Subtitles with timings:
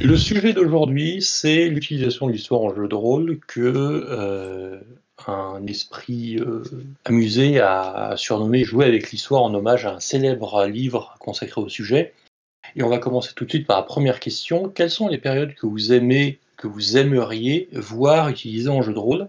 [0.00, 4.80] Le sujet d'aujourd'hui, c'est l'utilisation de l'histoire en jeu de rôle que euh,
[5.26, 6.62] un esprit euh,
[7.04, 12.14] amusé a surnommé Jouer avec l'histoire en hommage à un célèbre livre consacré au sujet.
[12.76, 14.68] Et on va commencer tout de suite par la première question.
[14.68, 18.98] Quelles sont les périodes que vous aimez, que vous aimeriez voir utilisées en jeu de
[18.98, 19.26] rôle?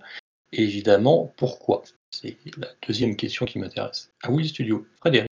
[0.54, 1.84] Et évidemment, pourquoi?
[2.12, 4.12] C'est la deuxième question qui m'intéresse.
[4.22, 4.86] Ah oui, studio.
[5.00, 5.29] Frédéric.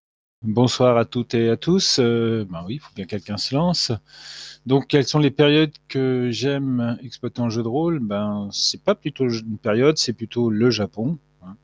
[0.48, 2.00] Bonsoir à toutes et à tous.
[2.00, 3.92] Euh, ben oui, il faut bien que quelqu'un se lance.
[4.66, 8.00] Donc, quelles sont les périodes que j'aime exploiter en jeu de rôle?
[8.00, 11.58] Ben, c'est pas plutôt une période, c'est plutôt le Japon hein,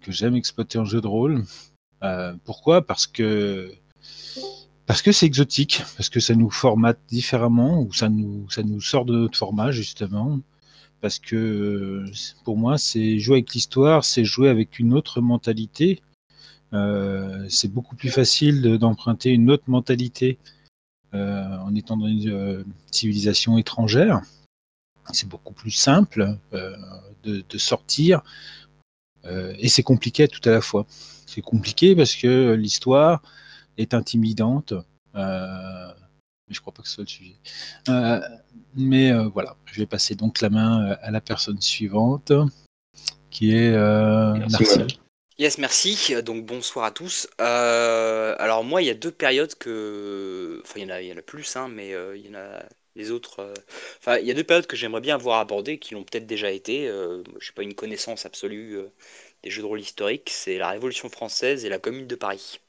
[0.00, 1.44] que j'aime exploiter en jeu de rôle.
[2.02, 2.80] Euh, pourquoi?
[2.80, 3.70] Parce que
[4.86, 8.80] parce que c'est exotique, parce que ça nous formate différemment ou ça nous ça nous
[8.80, 10.40] sort de notre format justement.
[11.02, 12.06] Parce que
[12.44, 16.00] pour moi, c'est jouer avec l'histoire, c'est jouer avec une autre mentalité.
[16.72, 20.38] Euh, c'est beaucoup plus facile d'emprunter une autre mentalité
[21.14, 24.20] euh, en étant dans une euh, civilisation étrangère.
[25.10, 26.76] C'est beaucoup plus simple euh,
[27.24, 28.22] de, sortir
[29.58, 30.86] et c'est compliqué tout à la fois.
[31.26, 33.22] C'est compliqué parce que l'histoire
[33.76, 34.72] est intimidante.
[35.14, 35.20] mais
[36.50, 37.36] je crois pas que ce soit le sujet.
[38.74, 42.32] mais voilà, je vais passer donc la main à la personne suivante,
[43.30, 43.72] qui est
[44.50, 44.88] Martial.
[45.38, 45.96] Yes, merci.
[46.22, 47.28] Donc bonsoir à tous.
[47.40, 51.12] Euh, alors moi, il y a deux périodes que, enfin il y en a, y
[51.12, 52.62] en a plus, hein, mais euh, il y en a
[52.96, 53.40] les autres.
[53.40, 53.54] euh,
[54.00, 56.50] Enfin, il y a deux périodes que j'aimerais bien avoir abordées, qui l'ont peut-être déjà
[56.50, 56.86] été.
[56.88, 58.78] Je n'ai pas une connaissance absolue
[59.44, 60.30] des jeux de rôle historiques.
[60.30, 62.60] C'est la Révolution française et la Commune de Paris.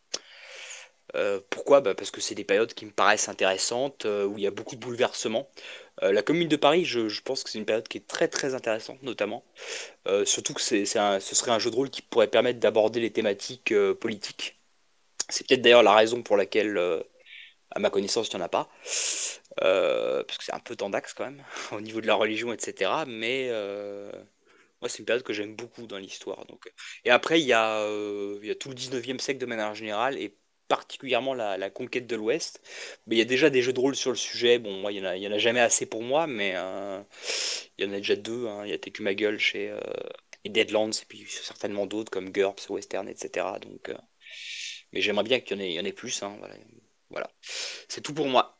[1.16, 4.44] Euh, pourquoi bah Parce que c'est des périodes qui me paraissent intéressantes, euh, où il
[4.44, 5.50] y a beaucoup de bouleversements.
[6.04, 8.56] Euh, la Commune de Paris, je, pense que c'est une période qui est très très
[8.56, 9.44] intéressante, notamment.
[10.26, 13.74] Surtout que c'est, ce serait un jeu de rôle qui pourrait permettre d'aborder les thématiques
[14.00, 14.60] politiques.
[15.30, 16.78] C'est peut-être d'ailleurs la raison pour laquelle,
[17.72, 18.70] à ma connaissance, il n'y en a pas.
[19.58, 22.92] Parce que c'est un peu tendax quand même, au niveau de la religion, etc.
[23.08, 23.50] Mais
[24.82, 26.46] moi, c'est une période que j'aime beaucoup dans l'histoire.
[26.46, 26.72] Donc.
[27.06, 27.86] Et après, il y a,
[28.42, 30.36] il y a tout le 19e siècle de manière générale, et
[30.69, 32.62] particulièrement la, conquête de l'Ouest.
[33.07, 34.59] Mais il y a déjà des jeux de rôle sur le sujet.
[34.59, 37.02] Bon, moi, il y en a, en a jamais assez pour moi, mais euh,
[37.78, 38.47] il y en a déjà deux.
[38.47, 38.63] hein.
[38.66, 39.80] Il y a TQ Ma chez euh,
[40.46, 43.59] et Deadlands, et puis certainement d'autres comme GURPS, Western, etc.
[43.59, 43.96] Donc, euh,
[44.94, 46.24] mais j'aimerais bien qu'il y en ait, plus.
[46.24, 46.56] hein, voilà.
[47.09, 47.31] Voilà.
[47.90, 48.59] C'est tout pour moi.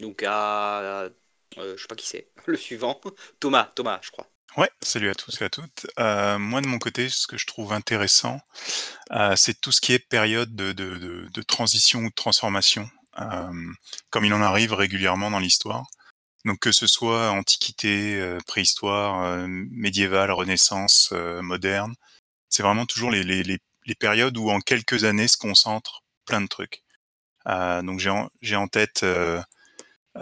[0.00, 1.08] Donc, à,
[1.56, 2.30] je sais pas qui c'est.
[2.46, 3.00] Le suivant.
[3.40, 4.26] Thomas, Thomas, je crois.
[4.56, 5.86] Ouais, salut à tous et à toutes.
[6.00, 8.40] Euh, moi, de mon côté, ce que je trouve intéressant,
[9.12, 12.90] euh, c'est tout ce qui est période de, transition ou de transformation,
[13.20, 13.52] euh,
[14.10, 15.86] comme il en arrive régulièrement dans l'histoire.
[16.44, 21.94] Donc que ce soit antiquité, préhistoire, euh, médiévale, renaissance, moderne,
[22.48, 23.58] c'est vraiment toujours les,
[23.98, 26.82] périodes où en quelques années se concentrent plein de trucs.
[27.46, 29.04] Donc j'ai en, tête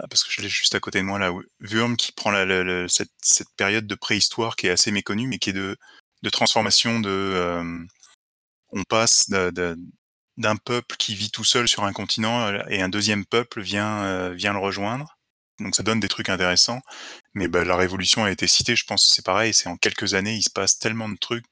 [0.09, 3.49] parce que je l'ai juste à côté de moi là, Wurm qui prend la, cette,
[3.57, 5.77] période de préhistoire qui est assez méconnue, mais qui est de,
[6.31, 7.09] transformation de...
[7.09, 7.79] Euh,
[8.71, 13.25] on passe d'un peuple qui vit tout seul sur un continent euh, et un deuxième
[13.25, 15.17] peuple vient, euh, vient le rejoindre.
[15.59, 16.81] Donc ça donne des trucs intéressants.
[17.33, 20.13] Mais bah, la révolution a été citée, je pense que c'est pareil, c'est en quelques
[20.13, 21.45] années, il se passe tellement de trucs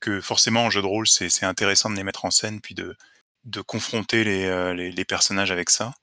[0.00, 2.96] que forcément en jeu de rôle, c'est intéressant de les mettre en scène, puis de,
[3.66, 5.94] confronter les personnages avec ça.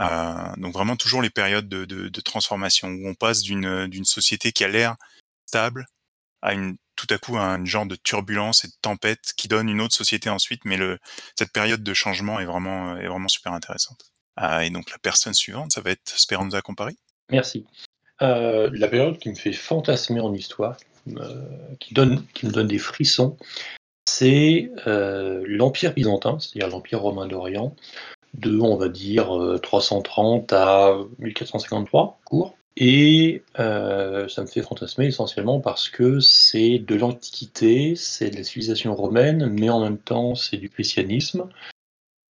[0.00, 4.68] Euh, donc vraiment toujours les périodes de, transformation où on passe d'une société qui a
[4.68, 4.96] l'air
[5.46, 5.86] stable
[6.42, 6.54] à
[6.96, 9.94] tout à coup à un genre de turbulence et de tempête qui donne une autre
[9.94, 10.64] société ensuite.
[10.64, 10.78] Mais
[11.38, 14.10] cette période de changement est vraiment super intéressante.
[14.40, 16.96] Euh, et donc la personne suivante, ça va être Speranza Compari.
[17.30, 17.66] Merci.
[18.22, 20.76] Euh, la période qui me fait fantasmer en histoire,
[21.78, 23.36] qui, me donne des frissons,
[24.06, 27.74] c'est l'Empire byzantin, c'est-à-dire l'Empire romain d'Orient,
[28.34, 32.54] de, on va dire, 330 à 1453, court.
[32.76, 38.44] Et euh, ça me fait fantasmer essentiellement parce que c'est de l'Antiquité, c'est de la
[38.44, 41.48] civilisation romaine, mais en même temps c'est du christianisme.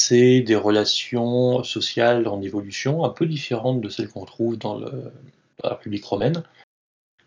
[0.02, 4.88] C'est des relations sociales en évolution, un peu différentes de celles qu'on trouve dans, dans,
[5.64, 6.42] la République romaine.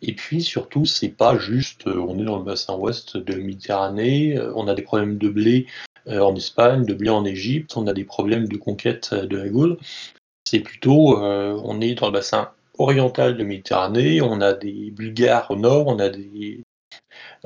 [0.00, 4.41] Et puis surtout, c'est pas juste, on est dans le bassin ouest de la Méditerranée,
[4.56, 7.93] on a des problèmes de blé euh, en Espagne, de blé en Égypte, on a
[7.93, 9.78] des problèmes de conquête de la Gaule.
[10.44, 15.50] C'est plutôt, euh, on est dans le bassin oriental de Méditerranée, on a des Bulgares
[15.50, 16.62] au nord, on a des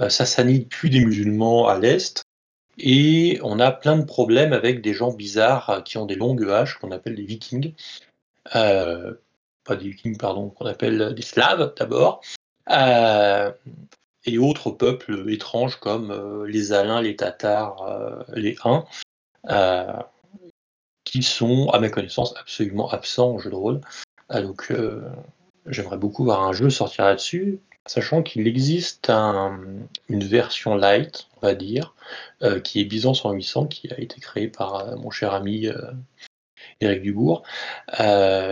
[0.01, 2.23] euh, Sassanides puis des musulmans à l'est,
[2.79, 6.79] et on a plein de problèmes avec des gens bizarres qui ont des longues haches
[6.79, 7.75] qu'on appelle des vikings.
[8.55, 9.15] Euh,
[9.65, 12.21] pas des vikings, pardon, qu'on appelle des slaves d'abord.
[12.71, 13.51] Euh,
[14.27, 18.85] et autres peuples étranges comme euh, les Alains, les Tatars, euh, les Huns,
[19.51, 19.93] euh,
[21.05, 23.81] qui sont, à ma connaissance, absolument absents en jeu de rôle.
[24.29, 24.73] Ah donc,
[25.67, 31.55] j'aimerais beaucoup voir un jeu sortir là-dessus, sachant qu'il existe une version light, on va
[31.55, 31.95] dire,
[32.65, 35.69] qui est Byzance en 800, qui a été créée par, mon cher ami,
[36.81, 37.45] Éric Dubourg,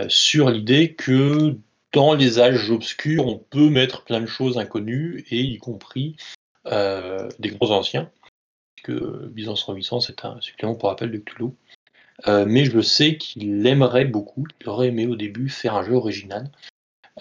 [0.07, 1.57] sur l'idée que
[1.95, 6.17] dans les âges obscurs, on peut mettre plein de choses inconnues et y compris,
[6.65, 8.11] des gros anciens,
[8.85, 11.51] que Byzance en 800, c'est un supplément pour rappel de Cthulhu.
[12.27, 15.93] Euh, mais je sais qu'il aimerait beaucoup, il aurait aimé au début faire un jeu
[15.93, 16.49] original.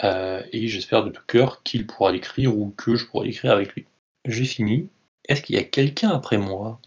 [0.03, 3.75] Euh, et j'espère de tout cœur qu'il pourra l'écrire ou que je pourrai l'écrire avec
[3.75, 3.87] lui.
[4.27, 4.89] J'ai fini.
[5.29, 6.81] Est-ce qu'il y a quelqu'un après moi?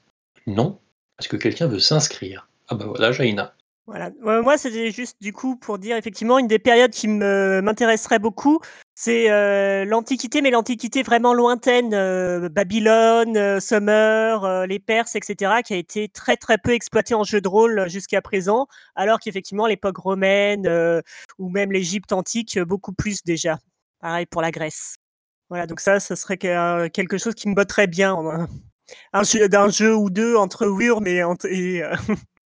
[0.45, 0.79] Non?
[1.19, 2.47] Est-ce que quelqu'un veut s'inscrire?
[2.67, 3.55] Ah bah voilà, Jaina.
[3.87, 4.11] Voilà.
[4.19, 8.59] moi, c'était juste du coup pour dire effectivement une des périodes qui m'intéresserait beaucoup,
[8.99, 15.73] c'est euh, l'Antiquité, mais l'Antiquité vraiment lointaine, euh, Babylone, euh, Summer, les Perses, etc., qui
[15.73, 19.97] a été très très peu exploitée en jeu de rôle jusqu'à présent, alors qu'effectivement l'époque
[19.97, 20.67] romaine
[21.37, 23.57] ou même l'Égypte antique, beaucoup plus déjà.
[24.01, 24.97] Pareil pour la Grèce.
[25.49, 28.47] Voilà, donc ça, ce serait quelque chose qui me botterait bien.
[29.23, 31.83] Jeu, d'un jeu ou deux entre Wurm et, et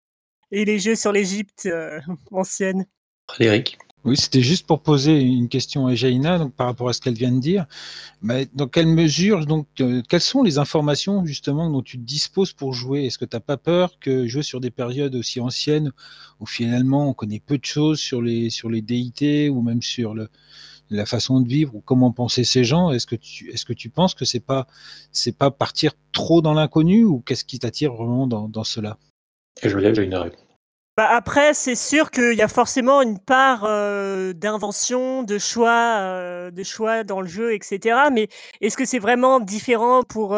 [0.52, 2.00] et les jeux sur l'Égypte euh,
[2.32, 2.86] ancienne.
[3.30, 7.00] Frédéric oui, c'était juste pour poser une question à Jaina donc, par rapport à ce
[7.00, 7.68] qu'elle vient de dire.
[8.24, 12.74] Mais dans quelle mesure, donc, euh, quelles sont les informations justement dont tu disposes pour
[12.74, 13.06] jouer?
[13.06, 15.92] Est-ce que tu n'as pas peur que jouer sur des périodes aussi anciennes
[16.40, 20.16] où finalement on connaît peu de choses sur les, sur les déités ou même sur
[20.16, 20.30] le,
[20.90, 22.92] la façon de vivre ou comment penser ces gens?
[22.92, 24.66] Est-ce que tu, est-ce que tu penses que c'est pas,
[25.12, 28.98] c'est pas partir trop dans l'inconnu ou qu'est-ce qui t'attire vraiment dans, dans cela?
[29.64, 30.32] Je j'ai une.
[30.98, 33.64] Bah, après, c'est sûr qu'il y a forcément une part,
[34.36, 38.10] d'invention, de choix, de choix dans le jeu etc.
[38.12, 38.28] Mais
[38.60, 40.38] est-ce que c'est vraiment différent pour,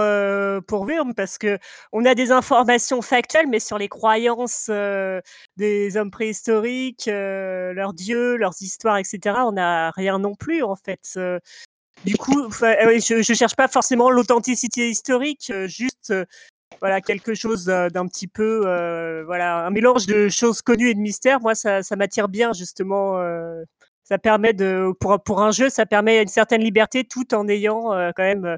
[0.68, 1.16] pour Wurm?
[1.16, 4.70] Parce qu'on a des informations factuelles, mais sur les croyances,
[5.58, 11.18] des hommes préhistoriques, leurs dieux, leurs histoires etc., on n'a rien non plus, en fait,
[12.06, 16.14] du coup, je je cherche pas forcément l'authenticité historique, juste,
[16.80, 21.00] voilà quelque chose d'un petit peu euh, voilà un mélange de choses connues et de
[21.00, 23.64] mystères moi ça, m'attire bien justement euh,
[24.04, 27.94] ça permet de pour pour un jeu ça permet une certaine liberté tout en ayant
[27.94, 28.58] euh, quand même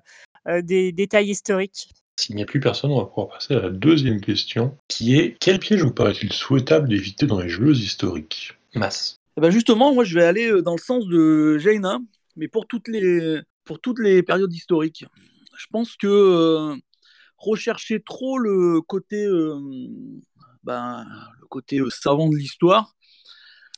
[0.62, 4.21] des détails historiques s'il n'y a plus personne, on va pouvoir passer à la deuxième
[4.21, 8.53] question, qui est quel piège vous paraît-il souhaitable d'éviter dans les jeux historiques?
[8.73, 9.19] Masse.
[9.35, 12.00] Eh ben justement, moi je vais aller dans le sens de Jaina,
[12.38, 15.06] mais pour toutes les, pour toutes les périodes historiques.
[15.57, 16.77] Je pense que
[17.37, 19.59] rechercher trop le côté, euh,
[20.63, 21.05] ben,
[21.39, 22.95] le côté euh, savant de l'histoire,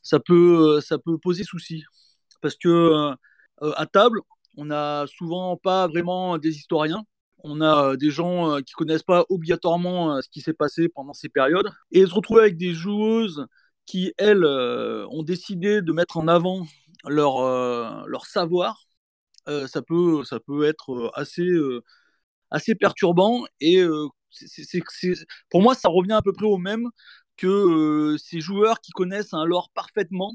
[0.03, 1.83] ça peut, euh, ça peut poser souci.
[2.41, 3.13] Parce que
[3.61, 4.21] à table,
[4.57, 7.03] on n'a souvent pas vraiment des historiens.
[7.43, 11.69] On a des gens qui connaissent pas obligatoirement ce qui s'est passé pendant ces périodes.
[11.91, 13.45] Et se retrouver avec des joueuses
[13.85, 16.67] qui, elles, ont décidé de mettre en avant
[17.07, 18.83] leur, leur savoir,
[19.47, 21.49] ça, peut, ça peut être assez,
[22.51, 24.07] assez perturbant et euh,
[25.49, 26.89] pour moi ça revient à peu près au même
[27.37, 30.33] que euh, ces joueurs qui connaissent un lore parfaitement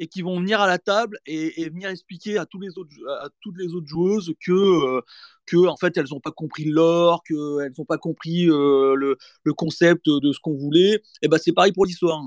[0.00, 2.90] et qui vont venir à la table et, venir expliquer à, tous les autres,
[3.20, 5.00] à toutes les autres joueuses que, euh,
[5.46, 9.54] que en fait elles n'ont pas compris le lore, qu'elles n'ont pas compris le, le,
[9.54, 11.00] concept de ce qu'on voulait.
[11.22, 12.20] Et ben c'est pareil pour l'histoire.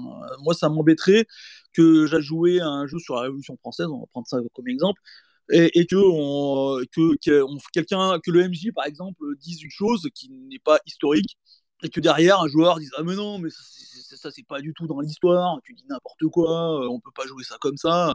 [0.44, 1.28] Moi ça m'embêterait
[1.74, 5.02] que j'ai joué un jeu sur la Révolution française, on va prendre ça comme exemple,
[5.50, 7.16] et, que, on, que,
[7.72, 11.38] quelqu'un, que le MJ par exemple dise une chose qui n'est pas historique
[11.84, 14.88] et que derrière un joueur dise ah mais non mais ça, c'est pas du tout
[14.88, 18.14] dans l'histoire, tu dis n'importe quoi, euh, on peut pas jouer ça comme ça.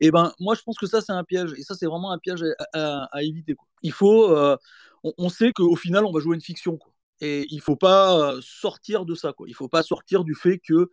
[0.00, 2.18] Et ben moi je pense que ça c'est un piège et ça c'est vraiment un
[2.18, 3.56] piège à, éviter.
[3.82, 4.56] Il faut, euh,
[5.02, 6.92] on, sait qu'au final on va jouer une fiction quoi.
[7.20, 9.48] et il faut pas euh, sortir de ça quoi.
[9.48, 10.90] Il faut pas sortir du fait que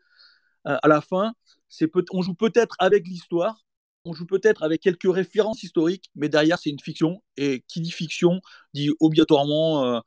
[0.66, 1.34] à la fin
[1.70, 3.65] c'est peut on joue peut-être avec l'histoire
[4.06, 7.22] on joue peut-être avec quelques références historiques, mais derrière, c'est une fiction.
[7.38, 8.40] Et qui dit fiction
[8.74, 10.00] dit obligatoirement euh,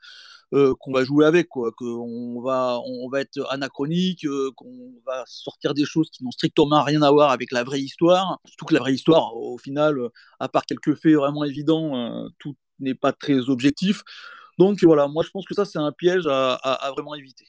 [0.54, 5.74] euh, qu'on va jouer avec, qu'on va, on va être anachronique, euh, qu'on va sortir
[5.74, 8.38] des choses qui n'ont strictement rien à voir avec la vraie histoire.
[8.46, 9.98] Surtout que la vraie histoire, au final,
[10.40, 14.02] à part quelques faits vraiment évidents, tout n'est pas très objectif.
[14.58, 17.46] Donc voilà, moi je pense que ça, c'est un piège à, vraiment éviter.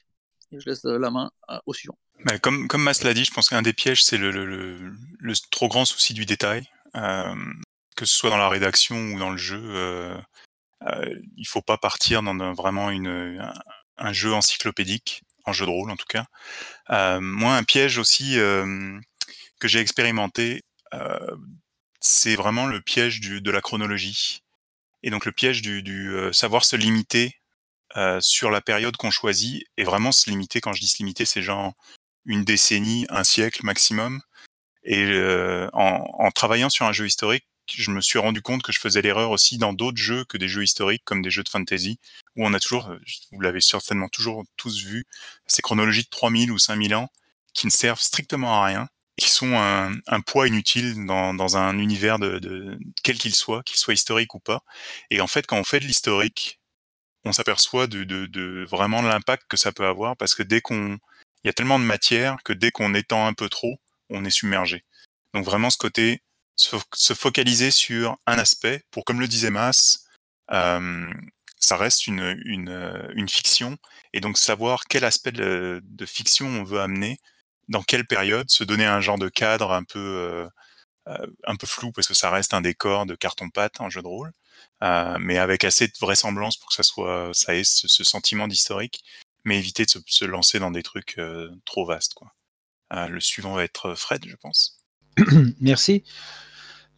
[0.51, 1.31] Je laisse la main
[1.65, 1.97] au suivant
[2.41, 4.45] comme, comme Mas l'a dit, je pense qu'un des pièges, c'est le, le,
[5.19, 6.69] le, trop grand souci du détail.
[6.95, 7.35] Euh,
[7.95, 10.17] que ce soit dans la rédaction ou dans le jeu, euh,
[10.87, 13.51] euh, il faut pas partir dans vraiment une,
[13.97, 16.25] un, jeu encyclopédique, en jeu de rôle en tout cas.
[16.91, 18.97] Euh, moi, un piège aussi euh,
[19.59, 21.35] que j'ai expérimenté, euh,
[21.99, 24.43] c'est vraiment le piège du, de la chronologie.
[25.03, 27.35] Et donc le piège du, du savoir se limiter
[28.19, 30.61] sur la période qu'on choisit et vraiment se limiter.
[30.61, 31.73] Quand je dis se limiter, c'est genre
[32.25, 34.21] une décennie, un siècle maximum.
[34.83, 38.71] Et euh, en, en, travaillant sur un jeu historique, je me suis rendu compte que
[38.71, 41.49] je faisais l'erreur aussi dans d'autres jeux que des jeux historiques, comme des jeux de
[41.49, 41.99] fantasy,
[42.35, 42.95] où on a toujours,
[43.31, 45.05] vous l'avez certainement toujours tous vu,
[45.45, 47.09] ces chronologies de 3000 ou 5000 ans
[47.53, 51.77] qui ne servent strictement à rien, qui sont un, un poids inutile dans, dans un
[51.77, 54.63] univers de, de quel qu'il soit, qu'il soit historique ou pas.
[55.09, 56.59] Et en fait, quand on fait de l'historique,
[57.25, 60.99] on s'aperçoit de, de, de, vraiment l'impact que ça peut avoir, parce que dès qu'on,
[61.43, 63.79] il y a tellement de matière que dès qu'on étend un peu trop,
[64.09, 64.83] on est submergé.
[65.33, 66.23] Donc vraiment ce côté,
[66.55, 70.05] se, focaliser sur un aspect, pour comme le disait Mass,
[70.51, 71.09] euh,
[71.57, 73.77] ça reste une, une, une, fiction,
[74.13, 77.17] et donc savoir quel aspect de, fiction on veut amener,
[77.67, 80.49] dans quelle période, se donner un genre de cadre un peu,
[81.07, 84.07] euh, un peu flou, parce que ça reste un décor de carton-pâte, un jeu de
[84.07, 84.31] rôle,
[84.83, 89.03] euh, mais avec assez de vraisemblance pour que ça soit, ça ait ce sentiment d'historique,
[89.57, 92.13] éviter de se, lancer dans des trucs euh, trop vastes.
[92.13, 92.33] Quoi.
[92.93, 94.79] Euh, le suivant va être Fred, je pense.
[95.61, 96.03] Merci.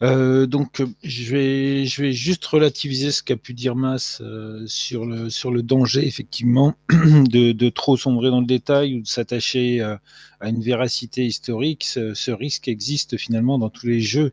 [0.02, 5.06] Euh, donc, je vais, je vais juste relativiser ce qu'a pu dire Mas euh, sur,
[5.06, 9.80] le, sur le danger, effectivement, de, de, trop sombrer dans le détail ou de s'attacher
[9.80, 10.00] à,
[10.42, 11.84] une véracité historique.
[11.84, 14.32] Ce, risque existe finalement dans tous les jeux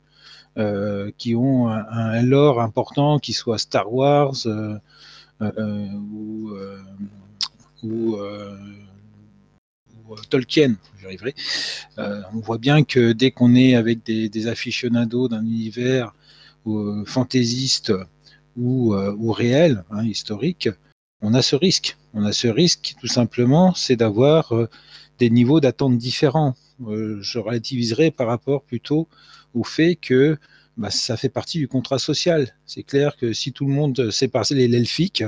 [0.57, 4.75] euh, qui ont un, lore important, qui soit Star Wars euh,
[5.41, 5.87] euh,
[7.83, 8.17] ou,
[10.09, 11.35] ou Tolkien, j'y arriverai.
[11.97, 16.13] Euh, on voit bien que dès qu'on est avec des, aficionados d'un univers
[16.67, 17.93] euh, fantaisiste
[18.57, 20.69] ou, euh, réel, hein, historique,
[21.21, 21.97] on a ce risque.
[22.13, 24.69] On a ce risque, tout simplement, c'est d'avoir euh,
[25.19, 26.55] des niveaux d'attente différents.
[26.87, 29.07] Euh, je relativiserai par rapport plutôt
[29.53, 30.37] au fait que
[30.79, 32.55] bah, ça fait partie du contrat social.
[32.65, 35.25] C'est clair que si tout le monde passer l'elfique,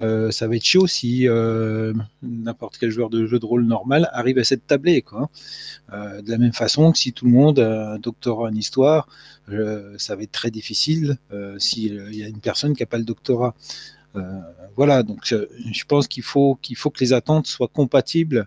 [0.00, 4.08] euh, ça va être chaud si euh, n'importe quel joueur de jeu de rôle normal
[4.12, 5.02] arrive à cette tablée.
[5.02, 5.30] Quoi.
[5.92, 9.08] Euh, de la même façon que si tout le monde a un doctorat en histoire,
[9.48, 11.18] euh, ça va être très difficile
[11.58, 13.56] s'il y a une personne qui n'a pas le doctorat.
[14.76, 18.46] voilà, donc je pense qu'il faut, faut que les attentes soient compatibles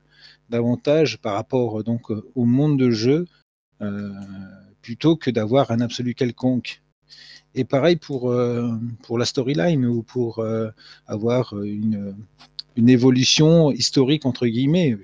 [0.49, 3.27] davantage par rapport donc au monde de jeu
[4.88, 6.82] plutôt que d'avoir un absolu quelconque.
[7.56, 8.72] Et pareil pour, euh,
[9.03, 10.70] pour la storyline ou pour euh,
[11.08, 12.15] avoir une,
[12.77, 14.98] une évolution historique entre guillemets.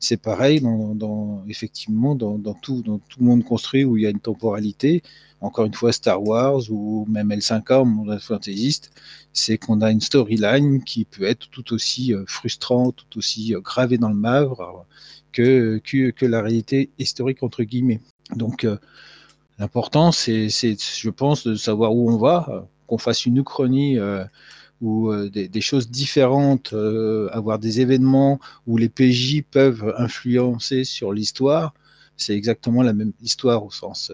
[0.00, 4.06] C'est pareil dans, dans, effectivement dans, dans, tout, dans tout monde construit où il y
[4.06, 5.02] a une temporalité.
[5.42, 8.92] Encore une fois, Star Wars ou même L5A, monde fantaisiste,
[9.34, 13.98] c'est qu'on a une storyline qui peut être tout aussi euh, frustrante, tout aussi gravée
[13.98, 14.86] dans le marbre
[15.32, 18.00] que, que, que la réalité historique entre guillemets.
[18.34, 18.76] Donc, euh,
[19.58, 24.24] l'important, c'est, je pense, de savoir où on va, euh, qu'on fasse une uchronie euh,
[24.80, 26.74] ou des, choses différentes,
[27.32, 31.72] avoir des événements où les PJ peuvent influencer sur l'histoire.
[32.18, 34.12] C'est exactement la même histoire au sens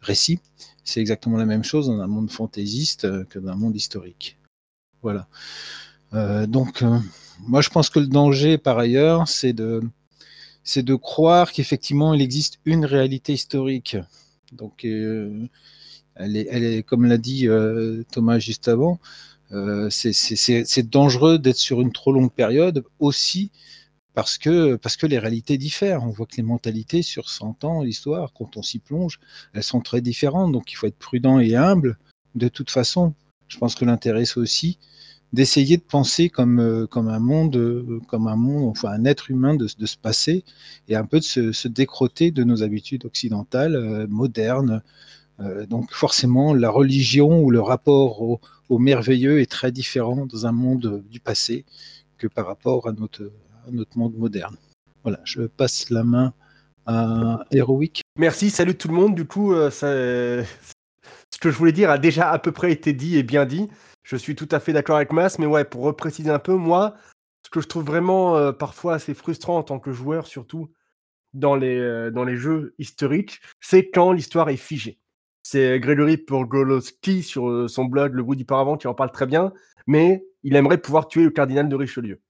[0.00, 0.40] récit.
[0.82, 4.36] C'est exactement la même chose dans un monde fantaisiste que dans un monde historique.
[5.00, 5.28] Voilà.
[6.48, 6.82] donc,
[7.46, 9.80] moi, je pense que le danger, par ailleurs, c'est de
[10.64, 13.96] c'est de croire qu'effectivement il existe une réalité historique.
[14.52, 15.46] Donc, euh,
[16.16, 19.00] elle, est, comme l'a dit euh, Thomas juste avant,
[19.52, 23.50] euh, c'est dangereux d'être sur une trop longue période aussi
[24.14, 26.04] parce que, parce que les réalités diffèrent.
[26.04, 29.20] On voit que les mentalités sur 100 ans, l'histoire, quand on s'y plonge,
[29.54, 30.52] elles sont très différentes.
[30.52, 31.98] Donc, il faut être prudent et humble
[32.34, 33.14] de toute façon.
[33.48, 34.78] Je pense que l'intérêt, c'est aussi
[35.32, 39.30] d'essayer de penser comme, euh, comme un monde, euh, comme un monde, enfin un être
[39.30, 40.44] humain de, de se passer
[40.88, 44.82] et un peu de se, se décroter de nos habitudes occidentales, euh, modernes.
[45.70, 51.02] Donc forcément, la religion ou le rapport au, merveilleux est très différent dans un monde
[51.08, 51.64] du passé
[52.18, 53.32] que par rapport à notre,
[53.70, 54.54] notre monde moderne.
[55.02, 56.34] Voilà, je passe la main
[56.84, 58.02] à Heroic.
[58.18, 59.14] Merci, salut tout le monde.
[59.14, 60.44] Du coup, ce
[61.40, 63.70] que je voulais dire a déjà à peu près été dit et bien dit.
[64.02, 66.94] Je suis tout à fait d'accord avec Mas, mais ouais, pour repréciser un peu, moi,
[67.44, 70.70] ce que je trouve vraiment euh, parfois assez frustrant en tant que joueur, surtout
[71.34, 74.98] dans les, euh, dans les jeux historiques, c'est quand l'histoire est figée.
[75.42, 79.26] C'est Grégory Porgolowski sur euh, son blog Le goût du paravent qui en parle très
[79.26, 79.52] bien,
[79.86, 82.20] mais il aimerait pouvoir tuer le cardinal de Richelieu.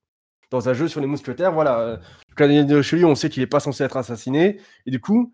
[0.51, 1.97] Dans un jeu sur les mousquetaires, voilà, euh,
[2.29, 5.33] le cardinal de Richelieu, on sait qu'il n'est pas censé être assassiné, et du coup,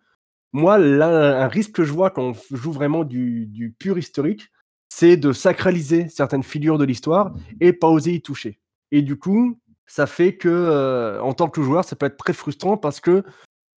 [0.52, 4.50] moi, là, un risque que je vois quand on joue vraiment du pur historique,
[4.98, 8.58] c'est de sacraliser certaines figures de l'histoire et pas oser y toucher.
[8.92, 12.32] Et du coup, ça fait que, euh, en tant que joueur, ça peut être très
[12.32, 13.22] frustrant parce que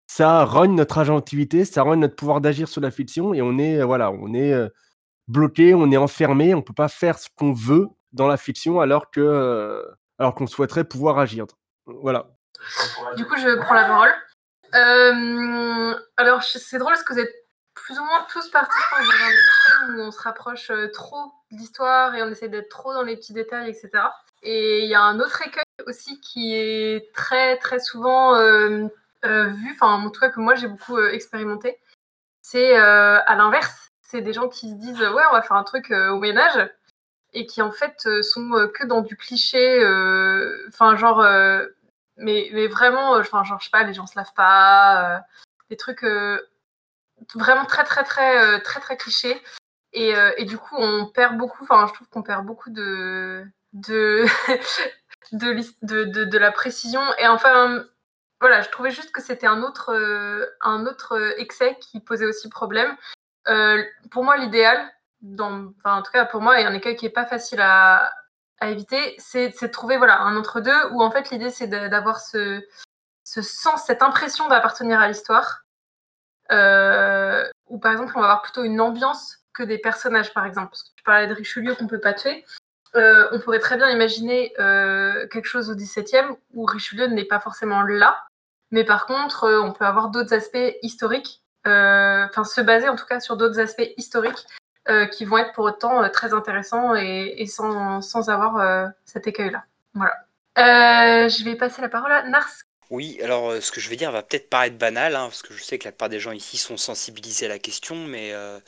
[0.06, 3.82] ça rogne notre agentivité, ça rogne notre pouvoir d'agir sur la fiction et on est,
[3.82, 4.68] voilà, on est euh,
[5.26, 9.10] bloqué, on est enfermé, on peut pas faire ce qu'on veut dans la fiction alors
[9.10, 9.82] que, euh,
[10.18, 11.46] alors qu'on souhaiterait pouvoir agir.
[11.86, 12.28] Voilà.
[13.16, 14.12] Du coup, je prends la parole.
[14.74, 17.45] Euh, alors, c'est drôle parce que vous êtes
[17.76, 22.22] plus ou moins tous pense, dans où on se rapproche euh, trop de l'histoire et
[22.22, 23.90] on essaie d'être trop dans les petits détails, etc.
[24.42, 28.86] Et il y a un autre écueil aussi qui est très très souvent euh,
[29.24, 31.78] euh, vu, enfin en tout cas que moi j'ai beaucoup expérimenté,
[32.42, 33.90] c'est à l'inverse.
[34.02, 36.70] C'est des gens qui se disent ouais on va faire un truc au Moyen-Âge
[37.34, 39.78] et qui en fait sont que dans du cliché,
[40.68, 41.22] enfin genre,
[42.16, 45.22] mais, mais vraiment, enfin genre je sais pas, les gens se lavent pas,
[45.70, 46.04] des trucs
[47.34, 49.40] vraiment très très très euh, très très clichés.
[49.92, 53.44] Et, euh, et du coup on perd beaucoup, enfin je trouve qu'on perd beaucoup de
[53.72, 54.26] de,
[55.32, 57.00] de, de, la précision.
[57.18, 57.84] Et enfin
[58.40, 62.48] voilà, je trouvais juste que c'était un autre, euh, un autre excès qui posait aussi
[62.50, 62.96] problème.
[64.10, 64.90] Pour moi, l'idéal,
[65.38, 68.12] enfin, en tout cas pour moi, et un écueil qui est pas facile à,
[68.60, 72.62] à éviter, c'est de trouver voilà, un entre-deux où en fait l'idée c'est d'avoir ce,
[73.24, 75.65] ce sens, cette impression d'appartenir à l'histoire.
[76.52, 80.70] Euh, où par exemple on va avoir plutôt une ambiance que des personnages par exemple.
[80.70, 82.44] Parce que tu parlais de Richelieu qu'on peut pas tuer.
[82.94, 87.40] Euh, on pourrait très bien imaginer euh, quelque chose au XVIIe où Richelieu n'est pas
[87.40, 88.24] forcément là,
[88.70, 93.20] mais par contre, on peut avoir d'autres aspects historiques, enfin se baser en tout cas
[93.20, 94.46] sur d'autres aspects historiques
[95.12, 99.64] qui vont être pour autant très intéressants et, sans, sans avoir cet écueil-là.
[99.94, 100.14] Voilà.
[100.56, 102.62] Je vais passer la parole à Nars.
[102.90, 105.54] Oui, alors euh, ce que je vais dire va peut-être paraître banal, hein, parce que
[105.54, 108.60] je sais que la plupart des gens ici sont sensibilisés à la question, mais euh,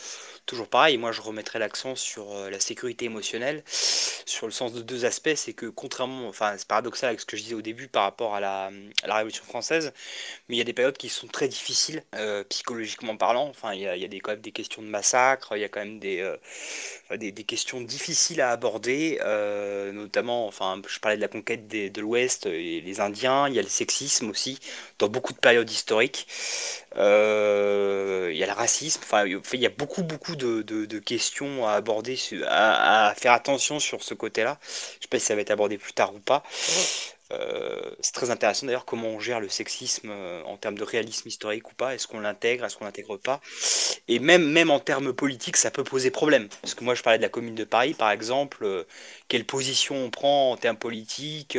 [0.49, 4.81] toujours pareil, moi je remettrai l'accent sur euh, la sécurité émotionnelle, sur le sens de
[4.81, 7.87] deux aspects, c'est que contrairement, enfin c'est paradoxal avec ce que je disais au début
[7.87, 8.71] par rapport à la,
[9.05, 9.93] Révolution française,
[10.49, 13.81] mais il y a des périodes qui sont très difficiles, euh, psychologiquement parlant, enfin il
[13.81, 16.21] y a, des, quand même des questions de massacre, il y a quand même des,
[16.21, 19.19] euh, des, questions difficiles à aborder,
[19.93, 23.63] notamment, enfin je parlais de la conquête de l'Ouest et les Indiens, il y a
[23.63, 24.59] le sexisme aussi,
[24.99, 26.27] dans beaucoup de périodes historiques.
[26.95, 27.01] Il
[28.37, 33.15] y a le racisme, enfin, il y a beaucoup, beaucoup de, questions à aborder, à,
[33.17, 34.59] faire attention sur ce côté-là.
[34.63, 36.43] Je sais pas si ça va être abordé plus tard ou pas.
[37.31, 41.29] Euh, c'est très intéressant d'ailleurs comment on gère le sexisme euh, en termes de réalisme
[41.29, 41.95] historique ou pas.
[41.95, 43.41] Est-ce qu'on l'intègre, est-ce qu'on l'intègre pas?
[44.09, 46.49] Et même, même en termes politiques, ça peut poser problème.
[46.63, 48.65] Parce que moi, je parlais de la Commune de Paris, par exemple.
[48.65, 48.85] euh,
[49.29, 51.59] quelle position on prend en termes politiques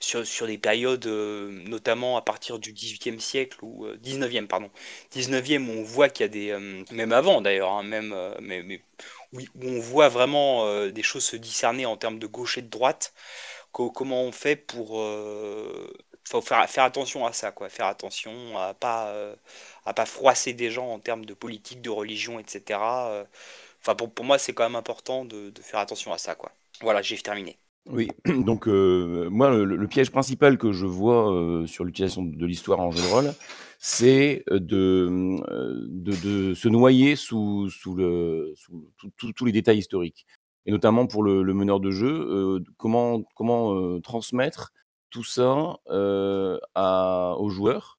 [0.00, 4.70] sur, sur des périodes, notamment à partir du 18e siècle ou euh, 19e, pardon.
[5.10, 6.84] 19e, où on voit qu'il y a des.
[6.92, 8.80] même avant d'ailleurs, hein, même, mais, mais
[9.32, 13.12] où on voit vraiment des choses se discerner en termes de gauche et de droite.
[13.76, 14.98] Co- comment on fait pour.
[15.00, 15.92] euh,
[16.42, 17.68] faire, attention à ça, quoi.
[17.68, 19.08] Faire attention à pas.
[19.08, 19.36] euh,
[19.84, 23.10] à pas froisser des gens en termes de politique, de religion, etc.
[23.10, 23.24] Euh,
[23.82, 26.50] Enfin, pour, pour moi, c'est quand même important de, faire attention à ça, quoi.
[26.80, 27.58] Voilà, j'ai terminé.
[27.84, 33.32] Oui, donc moi, le, piège principal que je vois sur l'utilisation de l'histoire en rôle,
[33.78, 35.36] c'est de,
[35.86, 40.26] de, de se noyer sous, sous, le, sous tous les détails historiques.
[40.66, 44.72] Et notamment pour le, meneur de jeu, euh, comment, comment euh, transmettre
[45.10, 47.98] tout ça euh, à, aux joueurs,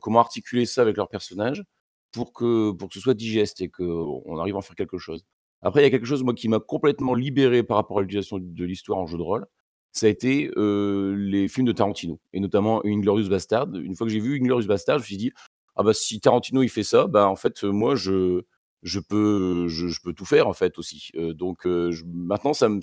[0.00, 1.64] comment articuler ça avec leurs personnages
[2.12, 5.24] pour que, pour que ce soit digeste et qu'on arrive à en faire quelque chose.
[5.62, 8.38] Après, il y a quelque chose, moi, qui m'a complètement libéré par rapport à l'utilisation
[8.38, 9.46] de l'histoire en jeu de rôle.
[9.90, 13.74] Ça a été les films de Tarantino, et notamment Inglorious Bastard.
[13.74, 15.32] Une fois que j'ai vu Inglorious Bastard, je me suis dit,
[15.74, 18.42] ah bah si Tarantino il fait ça, bah en fait, moi, je,
[18.82, 21.10] je, peux, je, peux tout faire, en fait, aussi.
[21.16, 22.80] Euh, donc euh, maintenant, ça, me-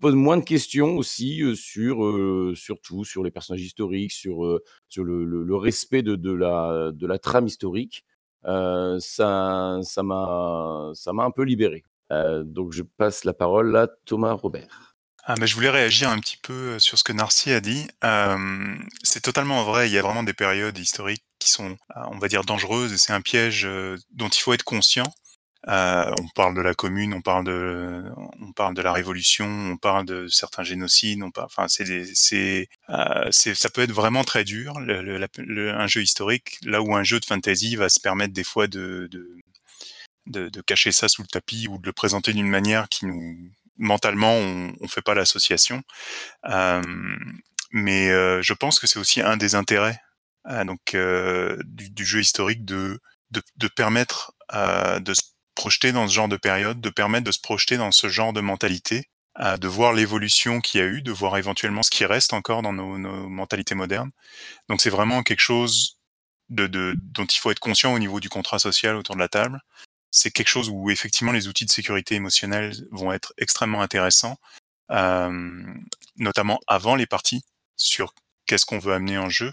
[0.00, 1.98] pose moins de questions aussi euh, sur,
[2.56, 7.06] sur tout, sur les personnages historiques, sur, sur le, le- respect de, de, la, de
[7.06, 8.04] la trame historique.
[8.44, 11.82] Ça ça m'a ça m'a un peu libéré.
[12.44, 14.95] Donc je passe la parole à Thomas Robert.
[15.28, 17.88] Ah, je voulais réagir un petit peu euh, sur ce que Narcy a dit.
[18.04, 22.18] Euh, c'est totalement vrai, il y a vraiment des périodes historiques qui sont, euh, on
[22.18, 23.66] va dire, dangereuses, et c'est un piège
[24.12, 25.12] dont il faut être conscient.
[25.66, 28.04] On parle de la commune, on parle de,
[28.40, 32.68] on parle de la révolution, on parle de certains génocides, on parle, enfin, c'est, c'est,
[33.32, 37.74] ça peut être vraiment très dur, un jeu historique, là où un jeu de fantasy
[37.74, 41.86] va se permettre des fois de, de, de cacher ça sous le tapis ou de
[41.86, 45.82] le présenter d'une manière qui nous, mentalement, on, on fait pas l'association.
[46.48, 46.82] Euh,
[47.72, 50.00] mais euh, je pense que c'est aussi un des intérêts
[50.48, 53.00] euh, donc euh, du, du jeu historique de
[53.32, 55.22] de, de permettre euh, de se
[55.56, 58.40] projeter dans ce genre de période, de permettre de se projeter dans ce genre de
[58.40, 59.10] mentalité,
[59.58, 62.72] de voir l'évolution qu'il y a eu, de voir éventuellement ce qui reste encore dans
[62.72, 64.10] nos, nos mentalités modernes.
[64.68, 65.98] Donc c'est vraiment quelque chose
[66.50, 69.28] de, de, dont il faut être conscient au niveau du contrat social autour de la
[69.28, 69.60] table.
[70.16, 74.38] C'est quelque chose où effectivement les outils de sécurité émotionnelle vont être extrêmement intéressants,
[74.90, 75.62] euh,
[76.16, 77.42] notamment avant les parties,
[77.76, 78.14] sur
[78.46, 79.52] qu'est-ce qu'on veut amener en jeu.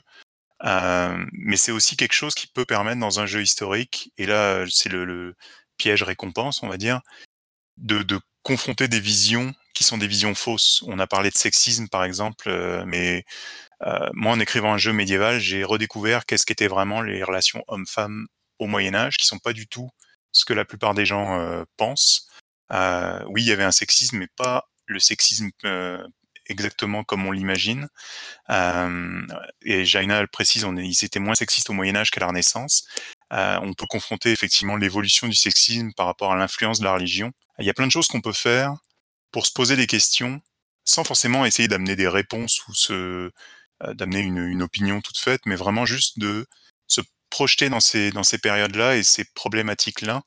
[0.64, 4.64] Euh, mais c'est aussi quelque chose qui peut permettre dans un jeu historique, et là
[4.70, 5.36] c'est le,
[5.76, 7.02] piège récompense, on va dire,
[7.78, 8.06] de,
[8.44, 10.84] confronter des visions qui sont des visions fausses.
[10.88, 13.26] On a parlé de sexisme par exemple, euh, mais
[14.14, 18.28] moi en écrivant un jeu médiéval, j'ai redécouvert qu'est-ce qu'étaient vraiment les relations hommes-femmes
[18.60, 19.90] au Moyen Âge, qui sont pas du tout
[20.34, 22.28] ce que la plupart des gens euh, pensent.
[22.72, 26.06] Euh, oui, il y avait un sexisme, mais pas le sexisme euh,
[26.48, 27.88] exactement comme on l'imagine.
[28.50, 32.86] Et Jaina le précise, ils étaient moins sexistes au Moyen Âge qu'à la Renaissance.
[33.32, 37.32] On peut confronter effectivement l'évolution du sexisme par rapport à l'influence de la religion.
[37.60, 38.76] Il y a plein de choses qu'on peut faire
[39.32, 40.42] pour se poser des questions
[40.86, 42.74] sans forcément essayer d'amener des réponses ou
[43.94, 46.46] d'amener une, opinion toute faite, mais vraiment juste de
[47.34, 50.22] projeter dans ces dans ces périodes-là et ces problématiques-là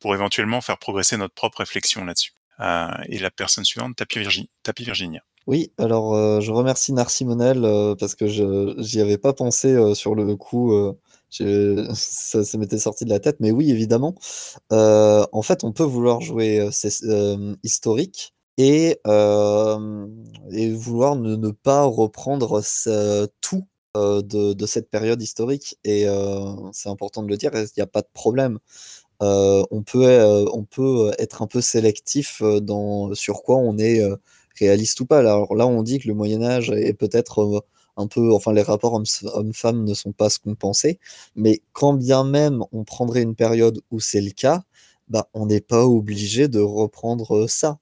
[0.00, 2.32] pour éventuellement faire progresser notre propre réflexion là-dessus.
[2.60, 5.20] Euh, et la personne suivante, Tapi, Virgi Tapi Virginia.
[5.46, 10.16] Oui, alors euh, je remercie Narcimonel euh, parce que je j'y avais pas pensé sur
[10.16, 10.72] le coup.
[11.30, 14.14] Ça, ça m'était sorti de la tête, mais oui, évidemment.
[14.70, 16.68] en fait, on peut vouloir jouer
[17.62, 18.98] historique et,
[20.50, 23.28] et vouloir ne, pas reprendre ce,
[24.28, 25.78] tout de, cette période historique.
[25.84, 26.06] Et
[26.72, 28.58] c'est important de le dire, il n'y a pas de problème.
[29.22, 34.00] Euh, on, peut, euh, on peut être un peu sélectif dans sur quoi on est
[34.58, 35.18] réaliste ou pas.
[35.18, 37.64] Alors là, on dit que le Moyen Âge est peut-être
[37.96, 40.98] un peu, enfin, les rapports hommes-femmes ne sont pas ce qu'on pensait,
[41.36, 44.62] mais quand bien même on prendrait une période où c'est le cas,
[45.08, 47.78] bah, on n'est pas obligé de reprendre ça.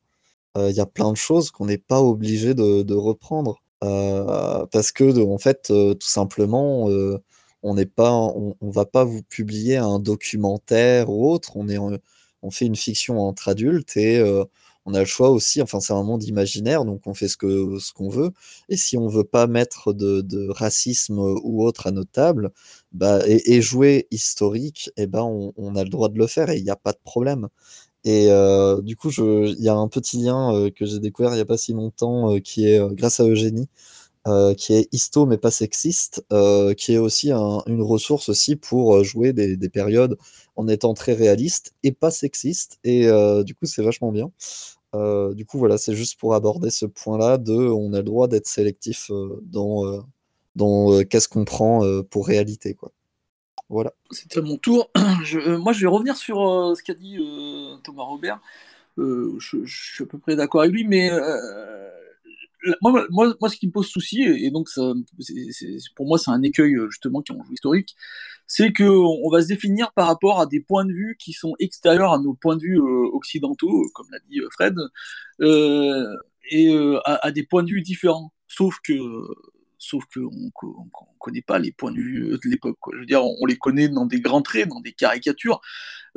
[0.59, 3.61] Il y a plein de choses qu'on n'est pas obligé de reprendre.
[3.85, 7.19] Euh, parce que, en fait, tout simplement, euh,
[7.63, 11.57] on n'est pas, on, va pas vous publier un documentaire ou autre.
[11.57, 11.79] On est,
[12.43, 14.45] on fait une fiction entre adultes et euh,
[14.87, 15.61] on a le choix aussi.
[15.63, 18.31] Enfin, c'est un monde imaginaire, donc on fait ce que ce qu'on veut.
[18.69, 22.53] Et si on veut pas mettre de, racisme ou autre à notre table,
[22.93, 26.59] bah, et, jouer historique, et eh ben on, a le droit de le faire et
[26.59, 27.49] il n'y a pas de problème.
[28.07, 31.35] Et euh, du coup, il y a un petit lien euh, que j'ai découvert il
[31.35, 33.69] n'y a pas si longtemps, euh, qui est grâce à Eugénie,
[34.57, 36.25] qui est histo mais pas sexiste,
[36.77, 40.19] qui est aussi un, une ressource aussi pour jouer des, des, périodes
[40.57, 42.79] en étant très réaliste et pas sexiste.
[42.85, 43.09] Et
[43.45, 44.31] du coup, c'est vachement bien.
[45.35, 48.49] du coup, voilà, c'est juste pour aborder ce point-là de on a le droit d'être
[48.49, 49.11] sélectif
[49.43, 50.05] dans,
[50.57, 52.93] dans qu'est-ce qu'on prend pour réalité, quoi.
[53.69, 53.93] Voilà.
[54.35, 54.91] À mon tour.
[55.25, 56.37] Je, moi, je vais revenir sur
[56.77, 57.19] ce qu'a dit
[57.83, 58.41] Thomas Robert.
[58.97, 61.11] Je, suis à peu près d'accord avec lui, mais
[62.81, 64.69] moi, ce qui me pose souci, et donc
[65.95, 67.97] pour moi c'est un écueil euh, justement qui est en jeu historique,
[68.47, 71.55] c'est qu'on on va se définir par rapport à des points de vue qui sont
[71.59, 74.77] extérieurs à nos points de vue euh, occidentaux, comme l'a dit euh, Fred,
[75.41, 76.17] euh,
[76.51, 78.33] et euh, à, à, des points de vue différents.
[78.49, 78.93] Sauf que
[79.79, 80.51] sauf qu'on ne
[81.19, 82.79] connaît pas les points de vue de l'époque.
[82.93, 85.61] Je veux dire, on, les connaît dans des grands traits, dans des caricatures,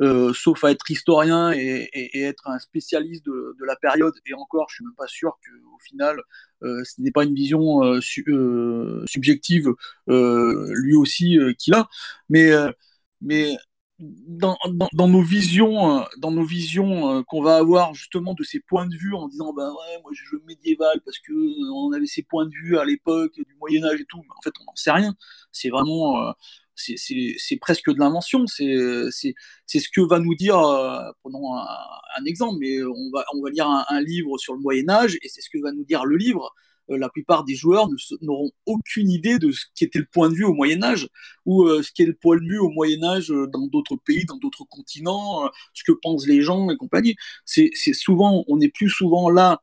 [0.00, 1.88] euh, sauf à être historien et,
[2.22, 4.14] être un spécialiste de, la période.
[4.26, 6.20] Et encore, je suis même pas sûr qu'au final,
[6.62, 9.68] euh, ce n'est pas une vision euh, su, euh, subjective
[10.08, 11.88] euh, lui aussi qu'il a.
[12.28, 13.56] Mais
[14.00, 14.56] dans,
[14.92, 19.14] dans, nos visions, dans nos visions qu'on va avoir justement de ces points de vue
[19.14, 21.32] en disant ben ouais moi je joue médiéval parce que
[21.72, 24.42] on avait ces points de vue à l'époque du Moyen Âge et tout, mais en
[24.42, 25.14] fait on n'en sait rien.
[25.52, 26.32] C'est vraiment
[26.74, 28.46] c'est presque de l'invention.
[28.46, 33.50] C'est ce que va nous dire, euh, prenons un, exemple, mais on va, on va
[33.50, 36.16] lire un livre sur le Moyen Âge et c'est ce que va nous dire le
[36.16, 36.54] livre.
[36.90, 37.88] Euh, la plupart des joueurs
[38.22, 41.08] n'auront aucune idée de ce qui était le point de vue au Moyen Âge
[41.46, 44.24] ou euh, ce qui est le point de vue au Moyen Âge dans d'autres pays,
[44.24, 47.16] dans d'autres continents, euh, ce que pensent les gens et compagnie.
[47.44, 49.60] C'est souvent, on est plus souvent là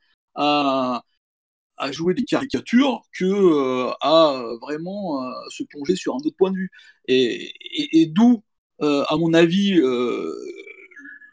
[1.77, 6.51] à jouer des caricatures que euh, à vraiment euh, se plonger sur un autre point
[6.51, 6.71] de vue.
[7.07, 8.43] Et, d'où,
[8.81, 9.79] euh, à mon avis,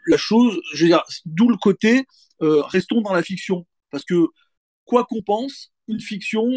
[0.06, 2.06] la chose, je veux dire, d'où le côté
[2.40, 3.66] restons dans la fiction.
[3.90, 4.26] Parce que
[4.84, 6.50] quoi qu'on pense, une fiction,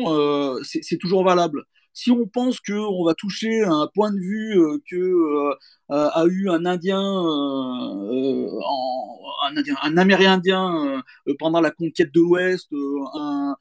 [0.64, 1.66] c'est toujours valable
[1.98, 5.56] si on pense qu'on va toucher un point de vue euh, que euh,
[5.90, 11.02] a eu un Indien, euh, en, un, Indien un Amérindien
[11.40, 12.72] pendant la conquête de l'Ouest,
[13.16, 13.56] un,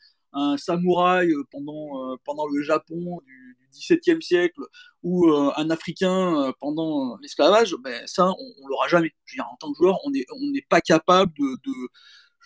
[0.59, 4.61] samouraï euh, pendant, euh, le Japon du, XVIIe siècle
[5.03, 9.13] ou euh, un Africain pendant l'esclavage, ben, ça, on, on l'aura jamais.
[9.25, 11.71] Je veux dire, en tant que joueur, on n'est pas capable de,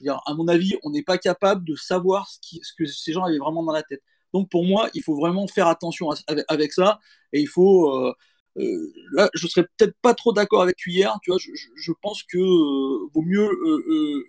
[0.08, 3.62] à mon avis, on n'est pas capable de savoir ce, que ces gens avaient vraiment
[3.62, 4.02] dans la tête.
[4.32, 6.10] Donc pour moi, il faut vraiment faire attention
[6.48, 7.00] avec, ça
[7.32, 8.14] et il faut euh,
[8.58, 11.16] euh, là, je serais peut-être pas trop d'accord avec hier.
[11.22, 13.50] Tu vois, je, pense que euh, vaut mieux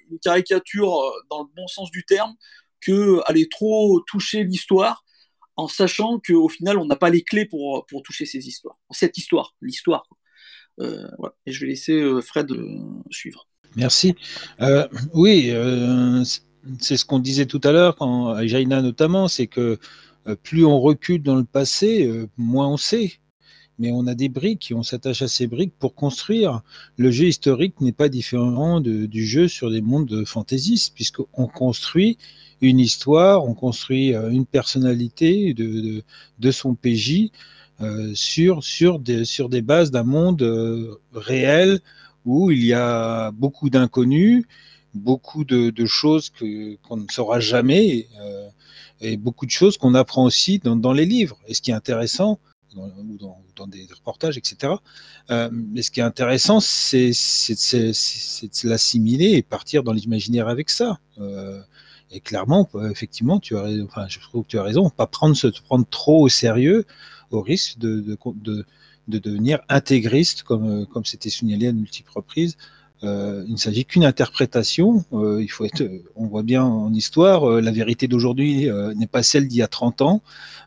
[0.10, 2.36] une caricature dans le bon sens du terme
[2.82, 5.06] que aller trop toucher l'histoire
[5.56, 8.78] en sachant qu'au final, on n'a pas les clés pour, toucher ces histoires.
[8.92, 10.08] Cette histoire, l'histoire.
[10.80, 12.52] Et je vais laisser Fred
[13.12, 13.48] suivre.
[13.76, 14.16] Merci.
[14.62, 16.24] Euh, oui, euh,
[16.80, 19.80] c'est ce qu'on disait tout à l'heure, à Jaina notamment, c'est que
[20.28, 23.14] euh, plus on recule dans le passé, moins on sait.
[23.80, 26.62] Mais on a des briques et on s'attache à ces briques pour construire.
[26.98, 32.20] Le jeu historique n'est pas différent du jeu sur des mondes fantaisistes, puisqu'on construit
[32.60, 37.32] une histoire, on construit une personnalité de, son PJ
[38.14, 41.82] sur, sur, des, sur des bases d'un monde réel
[42.26, 44.46] où il y a beaucoup d'inconnus,
[44.94, 48.50] beaucoup de, choses que, qu'on ne saura jamais, euh,
[49.02, 51.40] et beaucoup de choses qu'on apprend aussi dans, dans les livres.
[51.48, 52.40] Et ce qui est intéressant,
[52.76, 53.18] ou
[53.56, 54.74] dans, des reportages, etc.
[55.30, 61.00] Euh, mais ce qui est intéressant, c'est, de l'assimiler et partir dans l'imaginaire avec ça.
[61.20, 61.62] Euh,
[62.12, 65.48] et clairement, effectivement, tu as, enfin, je trouve que tu as raison, pas prendre se
[65.48, 66.86] prendre trop au sérieux,
[67.30, 68.66] au risque de, de,
[69.08, 72.58] de devenir intégriste, comme, euh, comme c'était signalé à de multiples reprises.
[73.04, 75.04] Euh, il ne s'agit qu'une interprétation.
[75.14, 75.84] Euh, il faut être,
[76.16, 80.02] on voit bien en histoire, la vérité d'aujourd'hui n'est pas celle d'il y a 30
[80.02, 80.22] ans,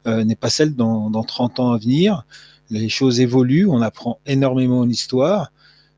[0.07, 2.27] n'est pas celle dans, dans 30 ans à venir.
[2.71, 5.53] Les choses évoluent, on apprend énormément en histoire.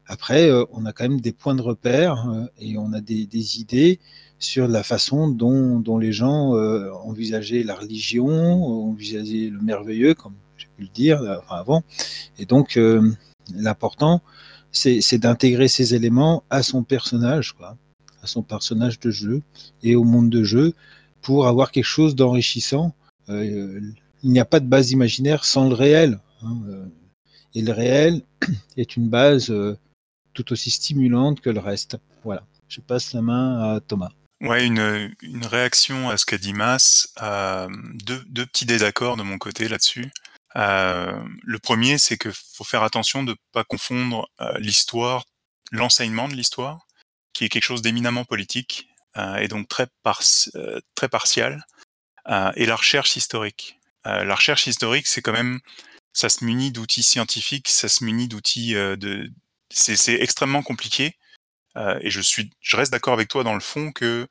[0.07, 2.29] Après, on a quand même des points de repère
[2.61, 3.99] et on a des, des idées
[4.39, 6.51] sur la façon dont, dont les gens
[7.07, 8.29] envisageaient la religion,
[8.91, 10.35] envisageaient le merveilleux, comme
[10.79, 11.83] le dire euh, avant.
[12.39, 13.13] Et donc, euh,
[13.55, 14.23] l'important,
[14.73, 17.77] c'est d'intégrer ces éléments à son personnage, quoi,
[18.23, 19.43] à son personnage de jeu
[19.83, 20.75] et au monde de jeu
[21.23, 22.95] pour avoir quelque chose d'enrichissant.
[23.31, 23.81] Euh,
[24.23, 26.19] il n'y a pas de base imaginaire sans le réel.
[26.43, 26.57] hein,
[27.55, 28.23] et le réel
[28.77, 29.53] est une base
[30.35, 31.97] tout aussi stimulante que le reste.
[32.23, 32.45] Voilà.
[32.69, 34.11] Je passe la main à Thomas.
[34.43, 37.15] Ouais, une, une réaction à ce qu'a dit Mas.
[38.05, 40.11] Deux, deux petits désaccords de mon côté là-dessus.
[40.55, 45.25] Euh, le premier, c'est que faut faire attention de pas confondre euh, l'histoire,
[45.73, 46.87] l'enseignement de l'histoire,
[47.33, 50.23] qui est quelque chose d'éminemment politique euh, et donc très, par,
[50.95, 51.67] très partial,
[52.57, 53.79] et la recherche historique.
[54.05, 55.61] La recherche historique, c'est quand même,
[56.13, 59.31] ça se munit d'outils scientifiques, ça se munit d'outils de,
[59.71, 61.17] c'est extrêmement compliqué.
[61.77, 64.27] Et je suis, je reste d'accord avec toi dans le fond que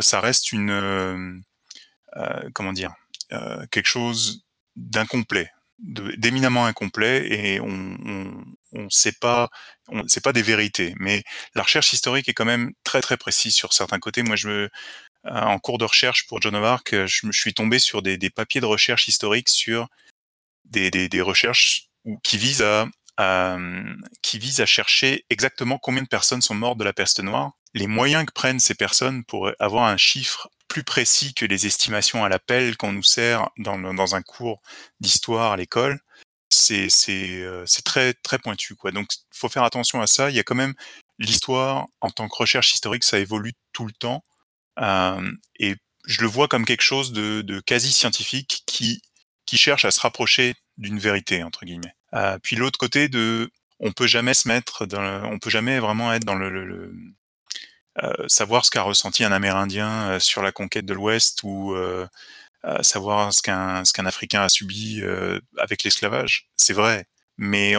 [0.00, 1.44] ça reste une,
[2.54, 2.94] comment dire,
[3.70, 4.45] quelque chose
[4.76, 9.48] d'incomplet, d'éminemment incomplet, et on, on, on sait pas,
[9.88, 10.94] on c'est pas des vérités.
[10.98, 11.22] Mais
[11.54, 14.22] la recherche historique est quand même très très précise sur certains côtés.
[14.22, 14.70] Moi, je me,
[15.26, 18.30] euh, en cours de recherche pour John of Arc, je, suis tombé sur des, des
[18.30, 19.88] papiers de recherche historique sur
[20.64, 21.88] des, des, des recherches
[22.22, 22.86] qui visent à,
[23.16, 23.58] à,
[24.22, 27.86] qui visent à chercher exactement combien de personnes sont mortes de la peste noire, les
[27.86, 32.28] moyens que prennent ces personnes pour avoir un chiffre plus précis que les estimations à
[32.28, 34.60] l'appel qu'on nous sert dans, un cours
[35.00, 36.00] d'histoire à l'école,
[36.50, 38.90] c'est euh, très très pointu quoi.
[38.92, 40.28] Donc faut faire attention à ça.
[40.28, 40.74] Il y a quand même
[41.18, 44.22] l'histoire en tant que recherche historique, ça évolue tout le temps
[44.80, 49.00] Euh, et je le vois comme quelque chose de, quasi scientifique qui
[49.56, 51.94] cherche à se rapprocher d'une vérité entre guillemets.
[52.12, 55.78] Euh, puis l'autre côté de, on peut jamais se mettre dans, le- on peut jamais
[55.80, 56.50] vraiment être dans le,
[58.28, 62.06] savoir ce qu'a ressenti un Amérindien euh, sur la conquête de l'Ouest ou euh,
[62.64, 66.48] euh, savoir ce qu'un ce qu'un Africain a subi euh, avec l'esclavage.
[66.56, 67.06] C'est vrai,
[67.38, 67.74] mais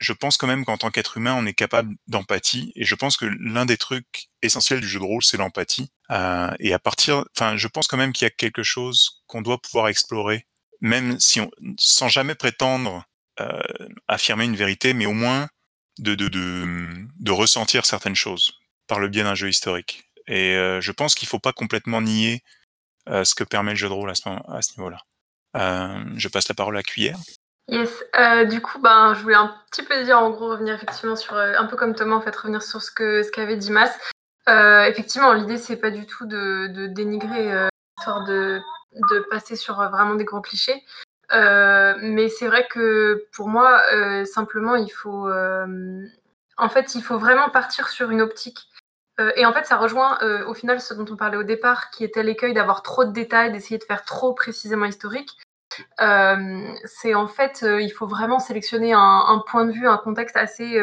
[0.00, 3.16] je pense quand même qu'en tant qu'être humain, on est capable d'empathie et je pense
[3.16, 5.90] que l'un des trucs essentiels du jeu de rôle, c'est l'empathie.
[6.10, 9.42] Euh, et à partir, enfin, je pense quand même qu'il y a quelque chose qu'on
[9.42, 10.46] doit pouvoir explorer,
[10.80, 13.04] même si on, sans jamais prétendre
[13.40, 13.60] euh,
[14.08, 15.48] affirmer une vérité, mais au moins
[15.98, 16.66] de, de, de,
[17.18, 18.59] de ressentir certaines choses
[18.90, 20.10] par le biais d'un jeu historique.
[20.26, 22.42] Et euh, je pense qu'il faut pas complètement nier
[23.08, 24.28] euh, ce que permet le jeu de rôle à ce,
[24.76, 24.98] niveau-là.
[25.56, 27.16] Euh, je passe la parole à Cuillère.
[27.68, 28.02] Yes.
[28.50, 31.66] Du coup, ben, je voulais un petit peu dire, en gros, revenir effectivement sur, un
[31.66, 33.96] peu comme Thomas, en fait, revenir sur ce que ce qu'avait dit Mas.
[34.48, 38.60] Effectivement, l'idée, c'est pas du tout de, dénigrer l'histoire de,
[39.12, 40.82] de passer sur vraiment des gros clichés.
[41.32, 43.80] Mais c'est vrai que pour moi,
[44.24, 48.69] simplement, il faut, en fait, il faut vraiment partir sur une optique.
[49.20, 51.90] Euh, et en fait, ça rejoint euh, au final ce dont on parlait au départ,
[51.90, 55.38] qui était l'écueil d'avoir trop de détails, d'essayer de faire trop précisément historique.
[56.00, 60.80] Euh, c'est en fait, il faut vraiment sélectionner un, point de vue, un contexte assez,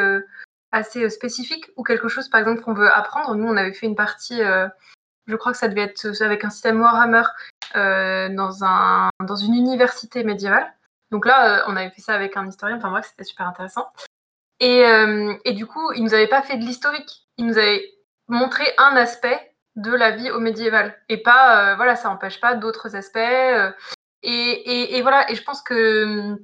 [0.71, 3.35] assez spécifique ou quelque chose, par exemple, qu'on veut apprendre.
[3.35, 6.79] Nous, on avait fait une partie, je crois que ça devait être avec un système
[6.79, 7.23] Warhammer
[7.75, 10.73] dans, un, dans une université médiévale.
[11.11, 12.77] Donc là, on avait fait ça avec un historien.
[12.77, 13.87] Enfin bref, c'était super intéressant.
[14.61, 14.83] Et,
[15.43, 17.27] et du coup, il nous avait pas fait de l'historique.
[17.37, 17.96] Il nous avait
[18.27, 20.99] montré un aspect de la vie au médiéval.
[21.07, 23.17] Et pas, euh, voilà, ça n'empêche pas d'autres aspects.
[23.17, 23.71] euh,
[24.23, 26.35] Et, et, voilà, et je pense que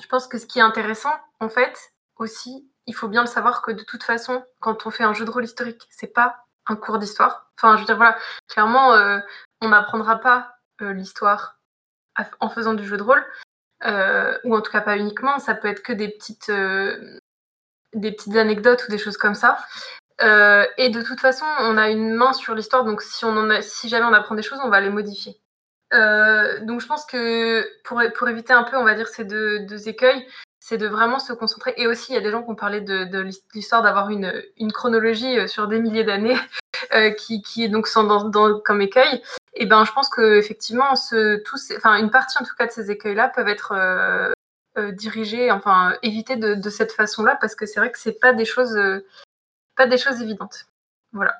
[0.00, 1.76] je pense que ce qui est intéressant, en fait,
[2.16, 5.24] aussi, il faut bien le savoir que de toute façon, quand on fait un jeu
[5.24, 7.50] de rôle historique, c'est pas un cours d'histoire.
[7.58, 8.16] Enfin, je veux dire, voilà,
[8.48, 9.18] clairement, euh,
[9.60, 11.58] on n'apprendra pas l'histoire
[12.40, 13.24] en faisant du jeu de rôle,
[14.44, 15.38] ou en tout cas pas uniquement.
[15.38, 16.50] Ça peut être que des petites,
[17.92, 19.58] des petites anecdotes ou des choses comme ça.
[20.22, 23.62] Euh, et de toute façon, on a une main sur l'histoire, donc si, on en
[23.62, 25.36] si jamais on apprend des choses, on va les modifier.
[25.92, 29.88] Euh, donc je pense que pour, pour éviter un peu, on va dire, ces deux,
[29.88, 30.26] écueils,
[30.60, 31.74] c'est de vraiment se concentrer.
[31.76, 34.32] Et aussi, il y a des gens qui ont parlé de, l'histoire d'avoir une,
[34.72, 36.36] chronologie euh, sur des milliers d'années,
[37.18, 39.22] qui, est donc sans, dans, comme écueil.
[39.54, 43.48] Et ben, je pense que effectivement, une partie en tout cas de ces écueils-là peuvent
[43.48, 43.72] être
[44.78, 48.32] euh, dirigés, enfin, évitées de, de cette façon-là, parce que c'est vrai que c'est pas
[48.32, 48.78] des choses,
[49.76, 50.66] pas des choses évidentes.
[51.12, 51.34] Voilà.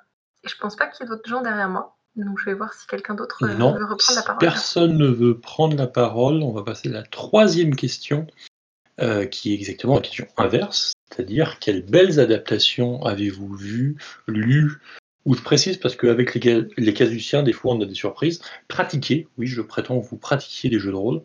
[0.44, 1.96] Et je pense pas qu'il y ait d'autres gens derrière moi.
[2.16, 4.38] Donc je vais voir si quelqu'un d'autre euh, veut reprendre la si parole.
[4.38, 8.26] personne ne veut prendre la parole, on va passer à la troisième question,
[9.00, 14.78] euh, qui est exactement la question inverse, c'est-à-dire quelles belles adaptations avez-vous vues, lues,
[15.24, 19.26] ou je précise parce qu'avec les, les casuciens, des fois on a des surprises, pratiquées,
[19.38, 21.22] oui je prétends que vous pratiquiez des jeux de rôle,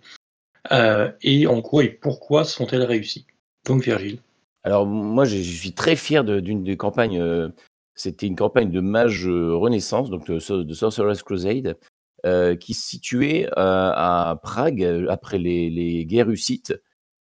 [0.72, 3.26] euh, et en quoi et pourquoi sont-elles réussies?
[3.66, 4.20] Donc Virgile.
[4.68, 7.22] Alors moi, je suis très fier d'une des campagnes.
[7.22, 7.48] euh,
[7.96, 11.78] C'était une campagne de Mage euh, Renaissance, donc de, Sor- de Sorcerer's Crusade,
[12.26, 16.76] euh, qui se situait euh, à Prague euh, après les, guerres hussites.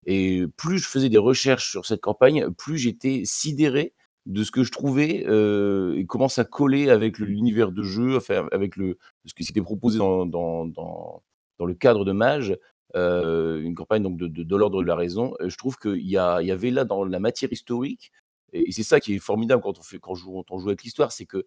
[0.06, 3.94] Et plus je faisais des recherches sur cette campagne, plus j'étais sidéré
[4.26, 8.48] de ce que je trouvais euh, et comment ça collait avec l'univers de jeu, enfin,
[8.50, 12.58] avec le, ce qui s'était proposé dans, dans, dans le cadre de Mage.
[12.96, 15.34] Euh, une campagne donc de, de, de l'ordre de la raison.
[15.40, 18.12] Euh, Je trouve qu'il y, y avait là dans la matière historique,
[18.52, 21.44] et, c'est ça qui est formidable quand on, fait, quand joue, avec l'histoire, c'est que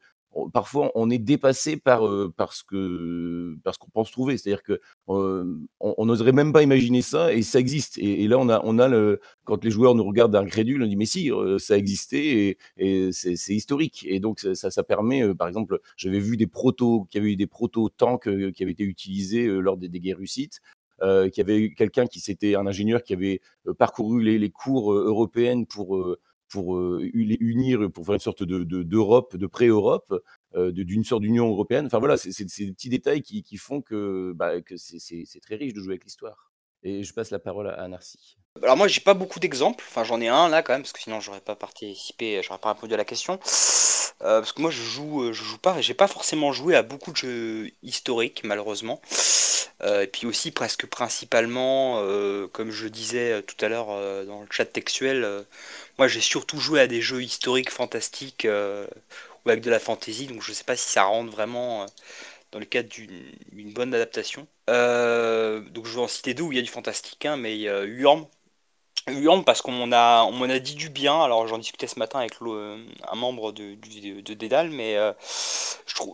[0.54, 4.38] parfois on est dépassé par, euh, par ce qu'on pense trouver.
[4.38, 7.98] C'est-à-dire que euh, on n'oserait même pas imaginer ça et ça existe.
[7.98, 10.96] Et, là, on a, on a le, quand les joueurs nous regardent incrédules, on dit
[10.96, 14.06] mais si, euh, ça existait et, et c'est historique.
[14.08, 17.36] Et donc ça, ça- permet, par exemple, j'avais vu des protos, qu'il y avait eu
[17.36, 20.62] des proto-tanks qui avaient été utilisés lors des, des guerres hussites.
[21.02, 24.94] Euh, qu'il y avait quelqu'un qui s'était un ingénieur qui avait euh, parcouru les, cours
[24.94, 29.46] euh, européennes pour euh, pour les unir, pour faire une sorte de de- d'Europe, de,
[29.46, 30.12] pré-Europe,
[30.56, 31.86] d'une sorte d'Union européenne.
[31.86, 35.76] Enfin voilà, c'est des petits détails qui, qui font que, bah, que c'est très riche
[35.76, 36.52] de jouer avec l'histoire.
[36.82, 38.40] Et je passe la parole à Narcy.
[38.64, 41.00] Alors moi j'ai pas beaucoup d'exemples, enfin j'en ai un là quand même parce que
[41.00, 43.40] sinon j'aurais pas participé, j'aurais pas répondu à la question.
[44.22, 46.84] Euh, parce que moi je joue, euh, je joue pas, j'ai pas forcément joué à
[46.84, 49.02] beaucoup de jeux historiques malheureusement.
[49.82, 52.02] Euh, et puis aussi presque principalement,
[52.52, 53.88] comme je disais tout à l'heure
[54.26, 55.46] dans le chat textuel,
[55.98, 58.46] moi j'ai surtout joué à des jeux historiques fantastiques
[59.46, 61.86] ou avec de la fantasy, donc je sais pas si ça rentre vraiment
[62.52, 64.48] dans le cadre d'une bonne adaptation.
[64.68, 68.28] Donc je vais en citer deux où il y a du fantastique, hein, mais Urm.
[69.10, 72.20] Urm parce qu'on a, on m'en a dit du bien, alors j'en discutais ce matin
[72.20, 72.78] avec le-
[73.12, 73.76] un membre de,
[74.34, 75.14] Dédale, mais euh,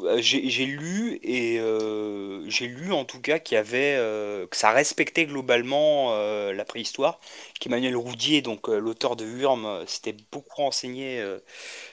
[0.04, 4.58] euh, j'ai lu et euh, j'ai lu en tout cas qu'il y avait, euh, que
[4.58, 7.20] ça respectait globalement euh, la préhistoire,
[7.60, 11.40] qu'Emmanuel Roudier, donc euh, l'auteur de Urm, euh, s'était beaucoup renseigné euh,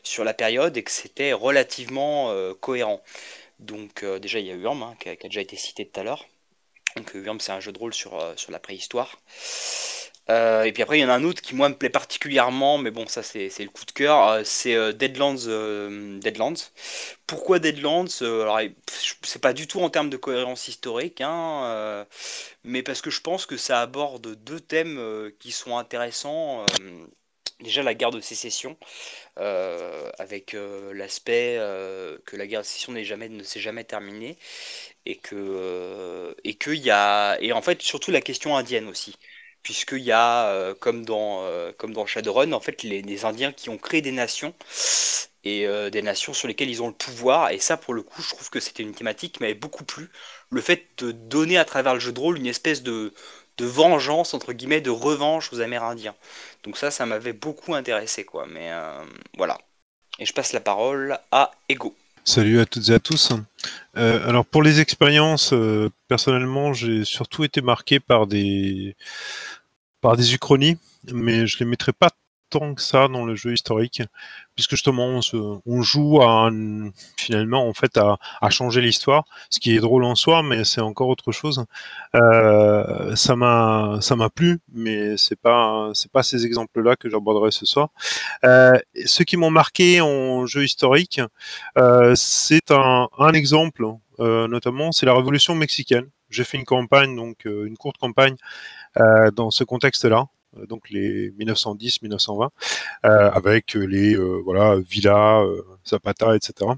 [0.04, 3.02] sur la période et que c'était relativement euh, cohérent.
[3.60, 5.86] Donc euh, déjà il y a Urm hein, qui, a, qui a déjà été cité
[5.88, 6.26] tout à l'heure.
[6.96, 9.18] Donc euh, Urm c'est un jeu de rôle sur, euh, sur la préhistoire.
[10.30, 12.78] Euh, et puis après il y en a un autre qui moi me plaît particulièrement,
[12.78, 15.34] mais bon ça c'est le coup de cœur, euh, c'est euh, Deadlands,
[16.20, 16.54] Deadlands.
[17.26, 18.06] Pourquoi Deadlands?
[18.22, 18.60] Alors,
[19.22, 22.06] c'est pas du tout en termes de cohérence historique, hein,
[22.64, 26.64] mais parce que je pense que ça aborde deux thèmes qui sont intéressants.
[27.60, 28.76] déjà la guerre de sécession,
[29.36, 30.56] avec
[30.92, 31.56] l'aspect
[32.26, 34.36] que la guerre de sécession jamais, ne s'est jamais terminée
[35.06, 39.16] et que et que y a et en fait surtout la question indienne aussi
[39.62, 43.70] puisqu'il y a euh, comme dans euh, comme dans Shadowrun en fait les, Indiens qui
[43.70, 44.54] ont créé des nations
[45.44, 47.50] et euh, des nations sur lesquelles ils ont le pouvoir.
[47.50, 50.10] Et ça pour le coup je trouve que c'était une thématique qui m'avait beaucoup plu.
[50.50, 53.12] Le fait de donner à travers le jeu de rôle une espèce de
[53.58, 56.14] de vengeance entre guillemets de revanche aux Amérindiens.
[56.64, 58.46] Donc ça ça m'avait beaucoup intéressé quoi.
[58.46, 58.70] Mais
[59.36, 59.58] voilà.
[60.18, 61.94] Et je passe la parole à Ego
[62.24, 63.32] Salut à toutes et à tous.
[63.96, 68.96] Euh, alors pour les expériences, euh, personnellement, j'ai surtout été marqué par des
[70.00, 70.78] par des uchronies,
[71.12, 72.10] mais je les mettrais pas
[72.60, 74.02] que ça dans le jeu historique,
[74.54, 75.20] puisque justement
[75.66, 76.50] on, joue à
[77.16, 81.08] finalement en fait à, changer l'histoire, ce qui est drôle en soi, mais c'est encore
[81.08, 81.64] autre chose.
[82.14, 87.50] Euh, ça m'a ça m'a plu, mais c'est pas c'est pas ces exemples-là que j'aborderai
[87.50, 87.88] ce soir.
[88.44, 88.72] Euh,
[89.06, 91.20] ceux qui m'ont marqué en jeu historique,
[91.78, 93.84] euh, c'est un, un exemple,
[94.20, 96.08] euh, notamment, c'est la Révolution mexicaine.
[96.30, 98.36] j'ai fait une campagne, donc une courte campagne
[99.34, 102.48] dans ce contexte-là, euh, donc les 1910-1920,
[103.04, 106.70] euh, avec les euh, voilà villas, euh, Zapata, etc.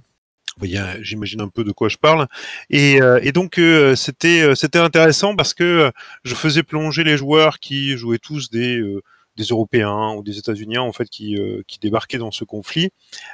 [0.59, 2.27] Vous euh, j'imagine un peu de quoi je parle.
[2.71, 5.91] Et, euh, donc euh, c'était euh, c'était intéressant parce que euh,
[6.23, 9.03] je faisais plonger les joueurs qui jouaient tous des euh,
[9.37, 12.91] des Européens ou des États-Unis en fait qui, euh, qui débarquaient dans ce conflit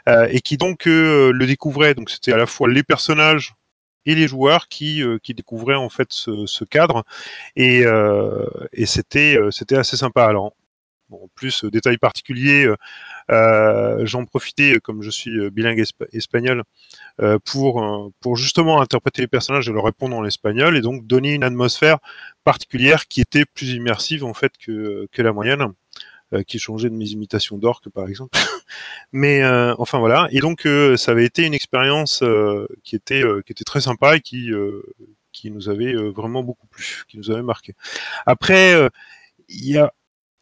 [0.09, 1.95] euh, et qui donc euh, le découvraient.
[1.95, 3.55] Donc c'était à la fois les personnages
[4.07, 7.05] et les joueurs qui, euh, qui découvraient en fait ce, cadre
[7.57, 8.47] et, euh,
[8.79, 10.25] euh, c'était assez sympa.
[10.27, 10.55] Alors
[11.09, 12.69] bon, en plus détail particulier,
[13.29, 16.63] j'en profitais comme je suis bilingue espa- espagnol
[17.45, 21.99] pour justement interpréter les personnages et leur répondre en espagnol et donc donner une atmosphère
[22.45, 25.73] particulière qui était plus immersive en fait que la moyenne
[26.47, 28.39] qui changeait de mes imitations d'orques par exemple.
[29.13, 30.29] Mais euh, enfin voilà.
[30.31, 33.81] Et donc euh, ça avait été une expérience euh, qui était euh, qui était très
[33.81, 34.83] sympa et qui euh,
[35.33, 37.75] qui nous avait euh, vraiment beaucoup plu, qui nous avait marqué.
[38.27, 38.89] Après, euh,
[39.49, 39.93] il y a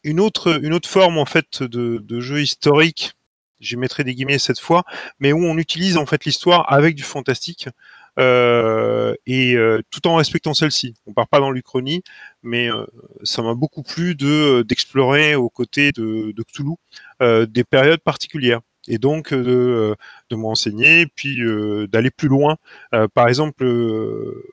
[0.05, 3.13] une autre une autre forme en fait de, de jeu historique.
[3.61, 4.85] J'y mettrai des guillemets cette fois,
[5.19, 7.73] mais où on utilise en fait l'histoire avec du fantastique euh,
[8.19, 10.95] et euh, tout en respectant celle-ci.
[11.07, 12.03] On part pas dans l'Uchronie,
[12.43, 12.85] mais euh,
[13.23, 16.75] ça m'a beaucoup plu de d'explorer aux côtés de, de Cthulhu
[17.23, 19.97] euh, des périodes particulières et donc euh, de,
[20.31, 22.57] de m'enseigner puis euh, d'aller plus loin.
[22.95, 24.45] Euh, par exemple, euh,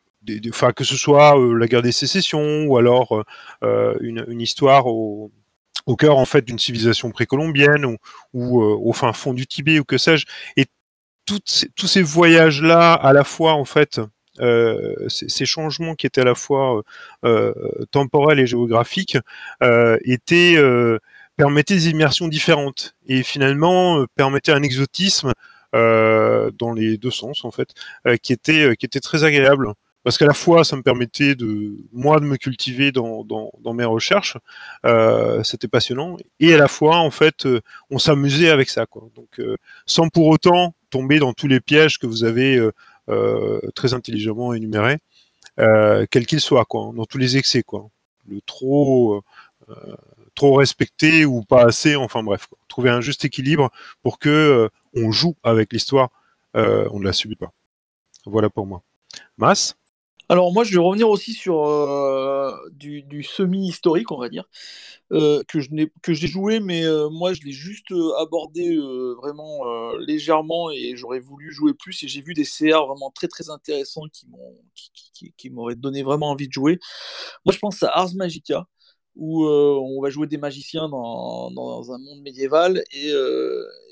[0.75, 3.23] que ce soit euh, la guerre des sécessions ou alors
[3.63, 5.31] euh, une, une histoire au,
[5.85, 7.85] au cœur en fait d'une civilisation précolombienne
[8.33, 10.25] ou, euh, au fin fond du Tibet ou que sais-je.
[11.25, 13.99] Tous ces voyages-là, à la fois en fait,
[14.41, 16.77] euh, ces, changements qui étaient à la fois
[17.23, 19.17] euh, euh, temporels et géographiques,
[20.03, 20.57] étaient
[21.37, 25.31] permettaient des immersions différentes et finalement permettaient un exotisme
[25.73, 27.69] dans les deux sens en fait,
[28.21, 29.73] qui était qui était très agréable.
[30.03, 33.73] Parce qu'à la fois, ça me permettait de moi de me cultiver dans, dans, dans
[33.73, 34.37] mes recherches,
[35.43, 37.47] c'était passionnant, et à la fois, en fait,
[37.89, 39.09] on s'amusait avec ça, quoi.
[39.15, 39.41] Donc,
[39.87, 42.71] sans pour autant tomber dans tous les pièges que vous avez euh,
[43.09, 44.99] euh, très intelligemment énumérés,
[45.59, 47.89] euh, quels qu'ils soient, quoi, dans tous les excès, quoi.
[48.27, 49.23] Le trop,
[50.33, 53.69] trop respecté ou pas assez, enfin bref, trouver un juste équilibre
[54.01, 56.09] pour que on joue avec l'histoire,
[56.55, 57.53] on ne la subit pas.
[58.25, 58.81] Voilà pour moi.
[59.37, 59.75] Mas?
[60.27, 64.45] Alors moi, je vais revenir aussi sur euh, du, semi-historique, on va dire,
[65.11, 68.75] euh, que j'ai joué, mais euh, moi, je l'ai juste abordé
[69.21, 69.63] vraiment
[69.99, 72.01] légèrement et j'aurais voulu jouer plus.
[72.03, 74.55] Et j'ai vu des CR vraiment très intéressants qui m'ont
[75.51, 76.79] m'auraient donné vraiment envie de jouer.
[77.45, 78.65] Moi, je pense à Ars Magica,
[79.15, 82.83] où on va jouer des magiciens dans, un monde médiéval.
[82.91, 83.11] Et,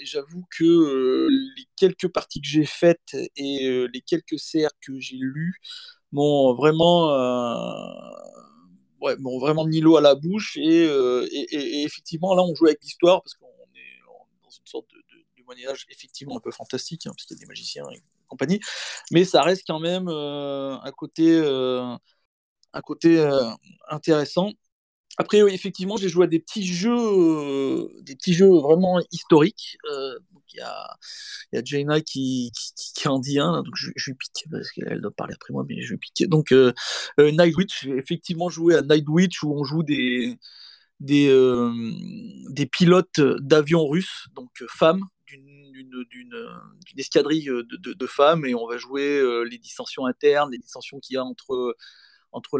[0.04, 5.62] j'avoue que les quelques parties que j'ai faites et les quelques CR que j'ai lus
[6.14, 8.12] m'ont vraiment, euh,
[9.02, 10.58] ouais, vraiment l'eau à la bouche.
[10.58, 13.46] Et, euh, et, et- effectivement, là, on joue avec l'histoire parce qu'on
[13.76, 14.00] est
[14.44, 17.42] dans une sorte de, de, moyen-âge effectivement un peu fantastique, hein, parce qu'il y a
[17.42, 18.62] des magiciens et compagnie.
[19.12, 21.38] Mais ça reste quand même euh, un côté,
[22.74, 23.20] un côté
[23.90, 24.52] intéressant.
[25.18, 29.78] Après, effectivement, j'ai joué à des petits jeux, des petits jeux vraiment historiques.
[30.54, 30.98] Il y a,
[31.54, 34.72] y a Jaina qui, qui, qui en dit un, donc je, je lui pique parce
[34.72, 36.28] qu'elle doit parler après moi, mais je lui pique.
[36.30, 36.74] Donc, euh,
[37.20, 40.38] euh, Nightwitch, effectivement joué à Nightwitch où on joue des,
[41.00, 41.72] des, euh,
[42.50, 48.68] des pilotes d'avions russes, donc euh, femmes, d'une escadrille de, de- de femmes, et on
[48.68, 51.76] va jouer euh, les dissensions internes, les dissensions qu'il y a entre
[52.34, 52.58] entre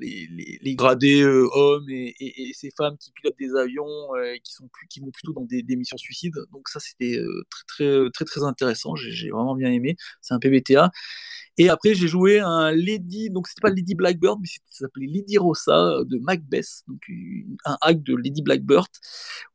[0.00, 0.28] les,
[0.60, 5.00] les, gradés euh, hommes et, et, et, ces femmes qui pilotent des avions euh, qui,
[5.00, 6.36] vont plutôt dans des, des missions suicides.
[6.52, 8.96] Donc ça, c'était euh, très, très, très, très intéressant.
[8.96, 9.96] J'ai vraiment bien aimé.
[10.22, 10.90] C'est un PBTA.
[11.58, 15.36] Et après, j'ai joué un Lady, donc c'était pas Lady Blackbird, mais ça s'appelait Lady
[15.36, 17.00] Rossa de Macbeth, donc
[17.66, 18.88] un hack de Lady Blackbird,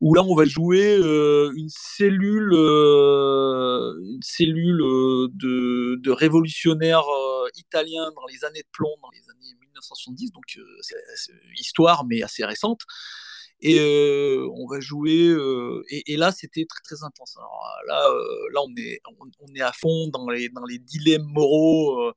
[0.01, 7.47] où là, on va jouer euh, une cellule, euh, cellule euh, de, de révolutionnaires euh,
[7.55, 12.21] italiens dans les années de plomb, dans les années 1970, donc euh, c'est histoire, mais
[12.21, 12.81] assez récente.
[13.61, 15.27] Et euh, on va jouer.
[15.29, 17.35] Euh, et, et, là, c'était très très intense.
[17.37, 20.79] Alors là, euh, là, on est on, on, est à fond dans les dans les
[20.79, 22.11] dilemmes moraux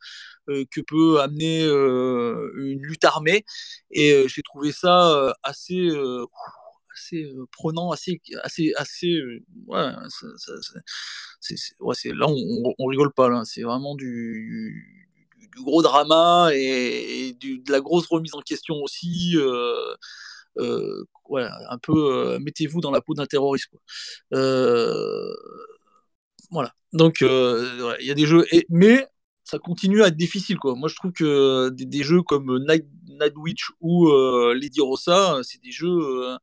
[0.47, 3.45] que peut amener une lutte armée.
[3.91, 5.89] Et j'ai trouvé ça assez
[6.93, 9.21] assez prenant, assez assez assez.
[9.67, 10.53] ouais, ça, ça,
[11.41, 13.43] c'est, ouais, c'est là, on, on, rigole pas là.
[13.47, 15.07] C'est vraiment du,
[15.39, 19.33] du, du gros drama et, et du, de la grosse remise en question aussi.
[19.37, 19.95] Euh,
[20.59, 23.71] euh, ouais, un peu euh, mettez-vous dans la peau d'un terroriste.
[24.35, 25.35] Euh,
[26.51, 26.73] voilà.
[26.93, 29.07] Donc il y a des jeux, mais
[29.45, 30.59] ça continue à être difficile.
[30.59, 30.77] Quoi.
[30.77, 35.35] Moi, je trouve que des, des jeux comme Night, Night Witch ou euh, Lady Rossa,
[35.35, 36.37] euh, c'est des jeux euh,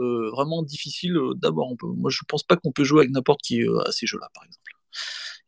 [0.00, 1.74] euh, vraiment difficiles euh, d'abord.
[1.82, 4.44] Moi, je pense pas qu'on peut jouer avec n'importe qui euh, à ces jeux-là, par
[4.44, 4.62] exemple.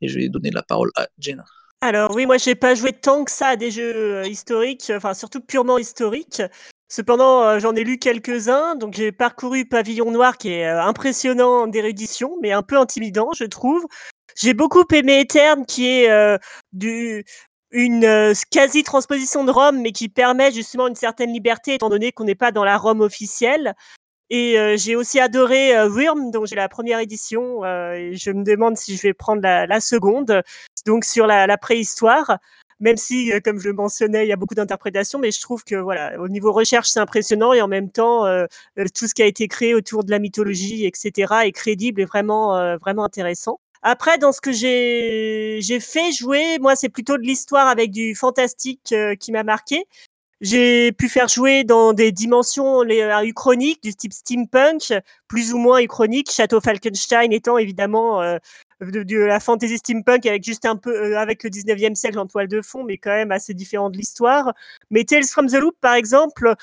[0.02, 1.44] Et je vais donner la parole à Jenna.
[1.80, 5.14] Alors oui, moi j'ai pas joué tant que ça à des jeux euh, historiques, enfin
[5.14, 6.42] surtout purement historiques.
[6.88, 11.66] Cependant, euh, j'en ai lu quelques-uns, donc j'ai parcouru Pavillon Noir qui est euh, impressionnant
[11.66, 13.86] d'érudition, mais un peu intimidant, je trouve.
[14.36, 16.38] J'ai beaucoup aimé Eterne qui est euh,
[16.72, 17.24] du,
[17.72, 22.24] une euh, quasi-transposition de Rome, mais qui permet justement une certaine liberté étant donné qu'on
[22.24, 23.74] n'est pas dans la Rome officielle.
[24.30, 28.76] Et euh, j'ai aussi adoré Wyrm, dont j'ai la première édition, et je me demande
[28.76, 30.42] si je vais prendre la, la seconde,
[30.84, 32.38] donc sur la, la préhistoire,
[32.80, 35.64] même si, euh, comme je le mentionnais, il y a beaucoup d'interprétations, mais je trouve
[35.64, 38.46] que voilà, au niveau recherche, c'est impressionnant, et en même temps, euh,
[38.78, 42.04] euh, tout ce qui a été créé autour de la mythologie, etc., est crédible et
[42.04, 43.60] vraiment, euh, vraiment intéressant.
[43.82, 48.92] Après, dans ce que j'ai fait jouer, moi, c'est plutôt de l'histoire avec du fantastique
[48.92, 49.84] euh, qui m'a marqué.
[50.40, 54.92] J'ai pu faire jouer dans des dimensions euh, uchroniques du type steampunk,
[55.28, 58.38] plus ou moins uchronique, Château Falkenstein étant évidemment euh,
[58.80, 62.48] de, la fantasy steampunk avec juste un peu euh, avec le 19e siècle en toile
[62.48, 64.52] de fond, mais quand même assez différent de l'histoire.
[64.90, 66.54] Mais Tales from the Loop, par exemple,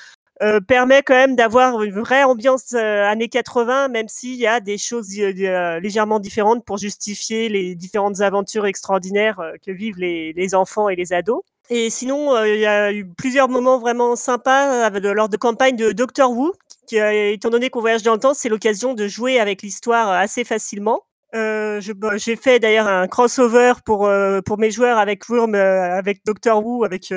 [0.42, 4.60] euh, permet quand même d'avoir une vraie ambiance euh, années 80, même s'il y a
[4.60, 10.96] des choses légèrement différentes pour justifier les différentes aventures extraordinaires que vivent les, enfants et
[10.96, 11.42] les ados.
[11.70, 16.30] Et sinon, il y a eu plusieurs moments vraiment sympas lors de campagne de Doctor
[16.30, 16.52] Who,
[16.86, 20.44] qui, étant donné qu'on voyage dans le temps, c'est l'occasion de jouer avec l'histoire assez
[20.44, 21.04] facilement.
[21.34, 25.96] Euh, bah, J'ai fait d'ailleurs un crossover pour, euh, pour mes joueurs avec Worm, euh,
[25.96, 27.12] avec Doctor Who, avec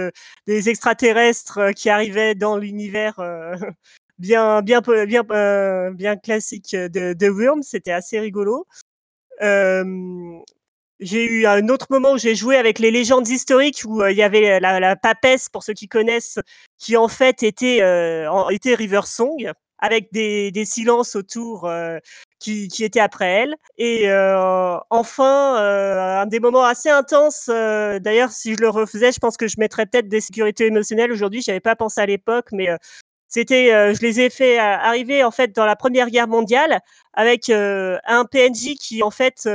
[0.47, 3.19] des extraterrestres qui arrivaient dans l'univers
[4.19, 7.61] bien, bien, bien, bien classique de, Worm.
[7.63, 8.65] C'était assez rigolo.
[10.99, 14.23] J'ai eu un autre moment où j'ai joué avec les légendes historiques où il y
[14.23, 16.39] avait la, la papesse, pour ceux qui connaissent,
[16.79, 17.83] qui en fait était,
[18.27, 21.99] en- était River Song, avec des, des silences autour euh,
[22.39, 23.55] qui, qui étaient après elle.
[23.77, 29.19] Et euh, enfin, euh, un des moments assez intenses, d'ailleurs, si je le refaisais, je
[29.19, 32.69] pense que je mettrais peut-être des sécurités émotionnelles aujourd'hui, j'avais pas pensé à l'époque, mais
[33.27, 36.79] c'était, euh, je les ai fait arriver en fait dans la Première Guerre mondiale
[37.13, 39.49] avec euh, un PNJ qui en fait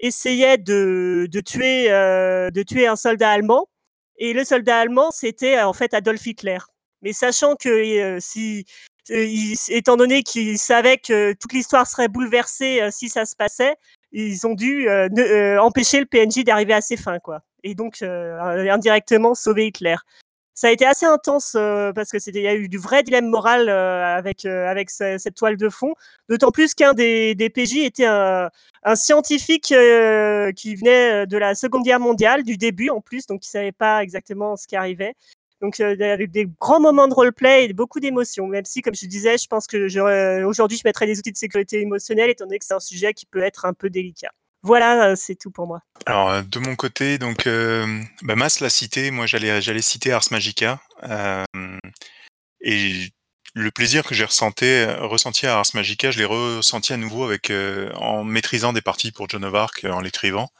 [0.00, 3.68] essayait de, de tuer de tuer un soldat allemand
[4.16, 6.58] et le soldat allemand c'était en fait Adolf Hitler.
[7.02, 8.64] Mais sachant que si
[9.10, 13.36] euh, il- étant donné qu'ils savaient que toute l'histoire serait bouleversée euh, si ça se
[13.36, 13.76] passait,
[14.12, 17.40] ils ont dû euh, empêcher le PNJ d'arriver à ses fins quoi.
[17.64, 19.96] Et donc indirectement sauver Hitler.
[20.56, 21.52] Ça a été assez intense
[21.94, 25.34] parce que c'était il y a eu du vrai dilemme moral avec avec ce- cette
[25.34, 25.94] toile de fond.
[26.28, 28.50] D'autant plus qu'un des, des PJ était un,
[28.94, 29.74] scientifique
[30.56, 34.02] qui venait de la Seconde Guerre mondiale, du début en plus, donc il savait pas
[34.02, 35.14] exactement ce qui arrivait.
[35.64, 38.46] Donc euh, il y a eu des grands moments de roleplay et beaucoup d'émotions.
[38.46, 41.38] Même si, comme je disais, je pense que j'aurais- aujourd'hui je mettrais des outils de
[41.38, 44.30] sécurité émotionnelle, étant donné que c'est un sujet qui peut être un peu délicat.
[44.62, 45.80] Voilà, euh, c'est tout pour moi.
[46.04, 47.86] Alors euh, de mon côté, donc euh,
[48.22, 51.44] bah, Mas l'a cité, moi j'allais j'allais citer Ars Magica euh,
[52.60, 52.92] et
[53.54, 57.48] le plaisir que j'ai ressenti, ressenti à Ars Magica, je l'ai ressenti à nouveau avec
[57.50, 60.50] euh, en maîtrisant des parties pour Joan of Arc, euh, en l'écrivant.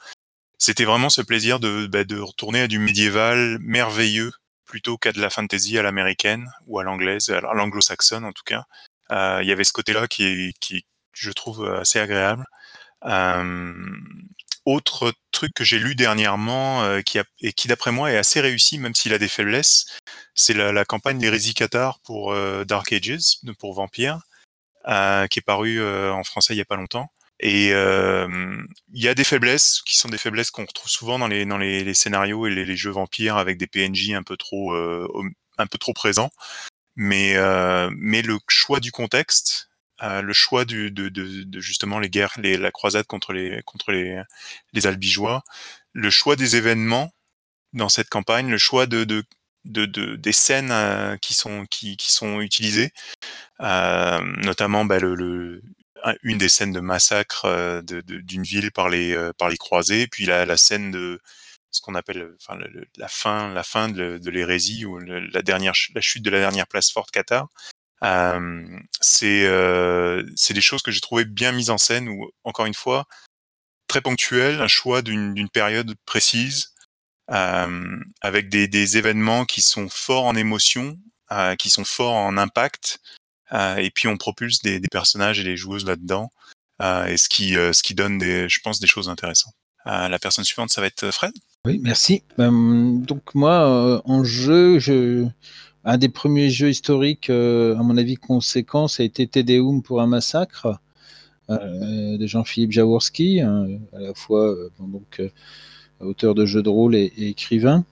[0.57, 4.31] C'était vraiment ce plaisir de, bah, de retourner à du médiéval merveilleux
[4.65, 8.65] plutôt qu'à de la fantasy à l'américaine ou à l'anglaise, à l'anglo-saxonne en tout cas.
[9.11, 12.45] Euh, Il y avait ce côté-là qui, qui, je trouve assez agréable.
[13.05, 13.73] Euh,
[14.65, 18.41] autre truc que j'ai lu dernièrement euh, qui a, et qui d'après moi est assez
[18.41, 19.85] réussi même s'il a des faiblesses,
[20.33, 22.35] c'est la, campagne d'hérésie Qatar pour
[22.65, 24.21] Dark Ages, pour Vampire,
[24.85, 27.11] qui est paru euh, en français il y a pas longtemps.
[27.39, 28.27] Et euh,
[28.93, 31.57] il y a des faiblesses qui sont des faiblesses qu'on retrouve souvent dans les dans
[31.57, 35.07] les, les scénarios et les, les jeux vampires avec des PNJ un peu trop euh,
[35.57, 36.31] un peu trop présents.
[36.95, 39.69] Mais euh, mais le choix du contexte
[40.03, 43.61] euh, le choix du, de, de, de, justement les guerres, les, la croisade contre les
[43.63, 44.21] contre les,
[44.73, 45.43] les albigeois,
[45.93, 47.13] le choix des événements
[47.73, 49.23] dans cette campagne, le choix de, de,
[49.65, 52.93] de, de des scènes euh, qui sont qui, qui sont utilisées,
[53.61, 55.63] euh, notamment bah, le, le,
[56.23, 60.25] une des scènes de massacre euh, d'une ville par les euh, par les croisés, puis
[60.25, 61.19] la, scène de
[61.71, 62.57] ce qu'on appelle enfin
[62.97, 66.91] la fin la fin de, l'hérésie ou la dernière la chute de la dernière place
[66.91, 67.47] forte Qatar
[69.01, 72.73] c'est euh, c'est des choses que j'ai trouvé bien mises en scène ou encore une
[72.73, 73.07] fois
[73.87, 76.73] très ponctuelles, un choix d'une période précise
[77.27, 80.99] avec des, événements qui sont forts en émotion,
[81.57, 82.99] qui sont forts en impact,
[83.77, 86.31] et puis on propulse des, personnages et des joueuses là-dedans,
[86.81, 89.55] euh, et ce qui qui donne je pense des choses intéressantes.
[89.85, 91.33] la personne suivante ça va être Fred?
[91.65, 92.21] Oui, merci.
[92.39, 95.25] Euh, donc moi, euh, en jeu, je...
[95.83, 99.99] un des premiers jeux historiques, euh, à mon avis, conséquent, ça a été Tédéum pour
[99.99, 100.79] un massacre
[101.49, 105.29] euh, de Jean-Philippe Jaworski, hein, à la fois euh, donc, euh,
[105.99, 107.83] auteur de jeux de rôle et écrivain.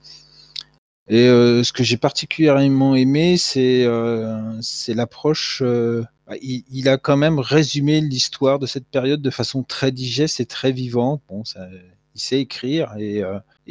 [1.08, 5.60] Et euh, ce que j'ai particulièrement aimé, c'est euh, l'approche.
[5.62, 6.04] euh,
[6.40, 10.46] il, il a quand même résumé l'histoire de cette période de façon très digeste et
[10.46, 11.22] très vivante.
[11.28, 11.42] Bon,
[12.14, 13.22] il sait écrire et,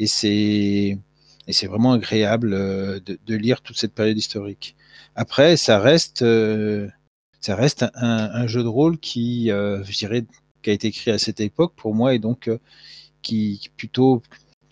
[0.05, 4.75] c'est vraiment agréable de, lire toute cette période historique.
[5.15, 6.89] Après, ça reste un,
[7.95, 10.25] un jeu de rôle qui, je dirais,
[10.61, 12.49] qui a été écrit à cette époque pour moi et donc
[13.23, 14.21] qui plutôt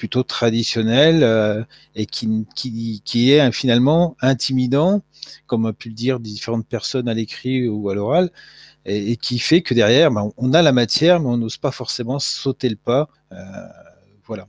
[0.01, 5.03] plutôt traditionnel euh, et qui, qui, qui est euh, finalement intimidant,
[5.45, 8.31] comme a pu le dire différentes personnes à l'écrit ou à l'oral,
[8.83, 12.17] et, qui fait que derrière, ben, on a la matière, mais on n'ose pas forcément
[12.17, 13.09] sauter le pas.
[13.31, 13.37] Euh,
[14.25, 14.47] voilà.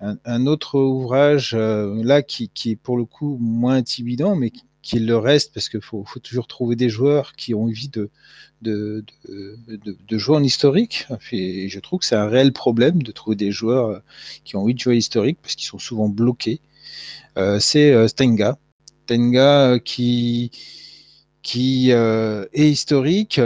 [0.00, 4.48] Un, un, autre ouvrage euh, là qui, qui, est pour le coup moins intimidant, mais
[4.48, 8.10] qui, qui le reste, parce qu'il faut, toujours trouver des joueurs qui ont envie de,
[8.62, 9.04] de,
[9.68, 11.06] de, jouer en historique.
[11.32, 14.02] Et je trouve que c'est un réel problème de trouver des joueurs
[14.44, 16.60] qui ont envie de jouer historique, parce qu'ils sont souvent bloqués.
[17.36, 18.58] Euh, c'est euh, Stenga.
[19.04, 20.50] Stenga qui,
[21.42, 23.40] qui euh, est historique,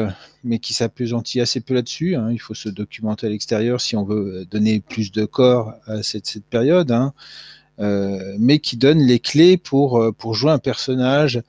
[0.45, 2.15] mais qui s'appesantit assez peu là-dessus.
[2.15, 2.31] Hein.
[2.31, 6.27] Il faut se documenter à l'extérieur si on veut donner plus de corps à cette,
[6.27, 7.13] cette période, hein.
[7.81, 11.43] Euh, mais qui donne les clés pour, pour jouer un personnage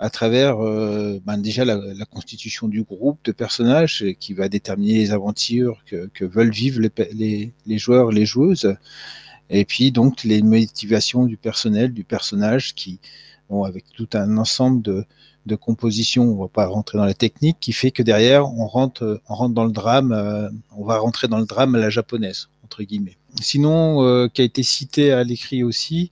[0.00, 5.12] à travers euh, ben déjà la, constitution du groupe de personnages qui va déterminer les
[5.12, 8.76] aventures que, veulent vivre les, les, joueurs, les joueuses,
[9.50, 12.98] et puis donc les motivations du personnel, du personnage qui,
[13.64, 15.04] avec tout un ensemble de,
[15.46, 19.20] de composition, on va pas rentrer dans la technique, qui fait que derrière on rentre,
[19.28, 22.48] on rentre dans le drame, euh, on va rentrer dans le drame à la japonaise
[22.64, 23.16] entre guillemets.
[23.40, 26.10] Sinon, euh, qui a été cité à l'écrit aussi,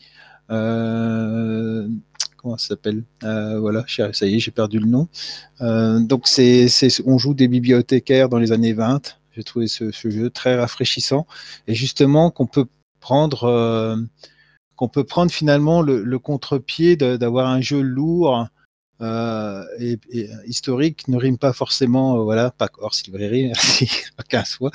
[0.51, 1.89] euh,
[2.37, 5.09] comment ça s'appelle euh, Voilà, ça y est, j'ai perdu le nom.
[5.61, 6.69] Donc c'est,
[7.07, 9.17] on joue des bibliothécaires dans les années 20.
[9.37, 11.27] J'ai trouvé ce, jeu très rafraîchissant
[11.67, 12.67] et justement qu'on peut
[13.01, 13.99] prendre,
[14.77, 18.49] qu'on peut prendre finalement le, le contre-pied d'avoir un jeu lourd
[19.01, 19.99] euh, et,
[20.47, 23.89] historique ne rime pas forcément, euh, voilà, pas hors librairie, merci,
[24.29, 24.73] qu'un soit,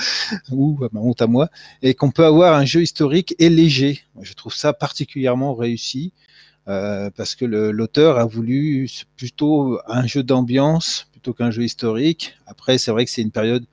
[0.51, 1.49] ou bah, honte à moi,
[1.81, 4.01] et qu'on peut avoir un jeu historique et léger.
[4.21, 6.13] Je trouve ça particulièrement réussi
[6.67, 12.35] euh, parce que l'auteur a voulu plutôt un jeu d'ambiance plutôt qu'un jeu historique.
[12.47, 13.65] Après, c'est vrai que c'est une période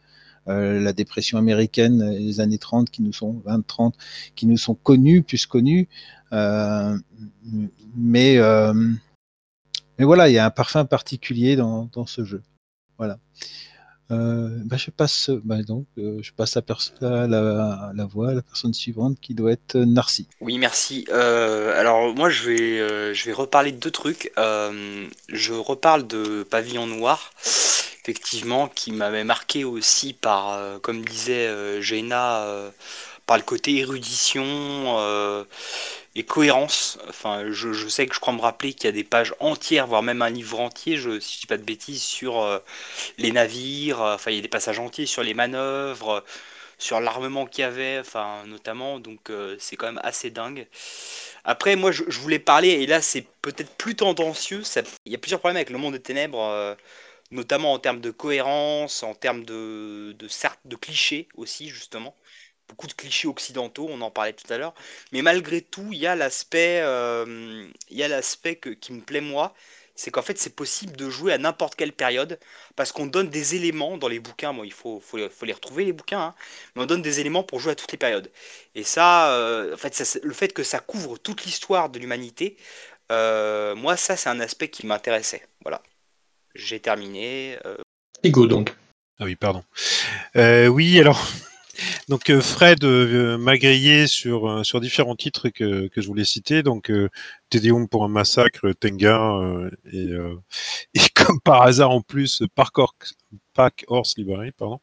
[0.48, 3.92] euh, la dépression américaine, les années 30 qui nous sont 20-30,
[4.34, 5.86] qui nous sont connus, plus connus,
[6.32, 6.96] euh,
[7.96, 8.72] mais euh,
[10.00, 12.42] mais voilà, il y a un parfum particulier dans, dans ce jeu.
[12.96, 13.18] Voilà.
[14.10, 16.56] Euh, bah je passe, bah donc, euh, je passe
[17.02, 20.26] la, la, voix à la personne suivante qui doit être Narcy.
[20.40, 21.04] Oui, merci.
[21.10, 24.32] Euh, alors moi, je vais, euh, je vais reparler de deux trucs.
[24.38, 27.32] Euh, je reparle de Pavillon Noir,
[28.02, 32.72] effectivement, qui m'avait marqué aussi par, euh, comme disait Jaina,
[33.36, 35.44] le côté érudition
[36.14, 36.98] et cohérence.
[37.08, 40.02] Enfin, je, sais que je crois me rappeler qu'il y a des pages entières, voire
[40.02, 42.58] même un livre entier, je, si je dis pas de bêtises, sur euh,
[43.18, 44.00] les navires.
[44.00, 46.24] Enfin, il y a des passages entiers sur les manœuvres,
[46.78, 48.98] sur l'armement qu'il y avait, enfin, notamment.
[49.00, 50.66] Donc, euh, c'est quand même assez dingue.
[51.44, 54.62] Après, moi, je, voulais parler, et là, c'est peut-être plus tendancieux.
[55.06, 56.42] Il y a plusieurs problèmes avec le monde des ténèbres.
[56.42, 56.74] Euh,
[57.32, 62.16] notamment en termes de cohérence, en termes de, de, de, de clichés aussi, justement
[62.70, 64.74] beaucoup de clichés occidentaux, on en parlait tout à l'heure,
[65.12, 69.20] mais malgré tout, il y a l'aspect, euh, il y a l'aspect qui me plaît
[69.20, 69.52] moi,
[69.96, 72.38] c'est qu'en fait c'est possible de jouer à n'importe quelle période
[72.76, 74.54] parce qu'on donne des éléments dans les bouquins.
[74.54, 76.34] Bon, il faut, faut, faut les retrouver les bouquins, hein,
[76.74, 78.30] mais on donne des éléments pour jouer à toutes les périodes.
[78.74, 82.56] Et ça, euh, en fait, ça, le fait que ça couvre toute l'histoire de l'humanité,
[83.12, 85.42] euh, moi ça c'est un aspect qui m'intéressait.
[85.62, 85.82] Voilà,
[86.54, 87.58] j'ai terminé.
[87.66, 87.76] Euh...
[88.22, 88.74] Ego donc.
[89.18, 89.62] Ah oui, pardon.
[90.36, 91.20] Euh, oui, alors.
[92.08, 96.24] Donc euh, Fred euh, m'a grillé sur euh, sur différents titres que, que je voulais
[96.24, 96.62] citer.
[96.62, 97.08] Donc euh,
[97.90, 99.40] pour un massacre, Tenga
[99.92, 100.10] et,
[100.94, 102.78] et comme par hasard en plus Park
[103.88, 104.80] Horse, Library, pardon.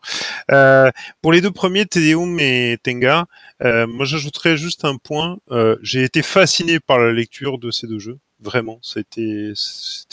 [1.22, 3.26] pour les deux premiers, Tédéum et Tenga,
[3.62, 5.38] moi j'ajouterais juste un point.
[5.82, 8.20] J'ai été fasciné par la lecture de ces deux jeux.
[8.42, 9.54] Vraiment, c'était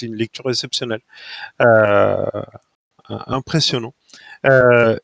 [0.02, 1.02] une lecture exceptionnelle,
[3.08, 3.94] impressionnant.
[4.46, 4.98] Euh,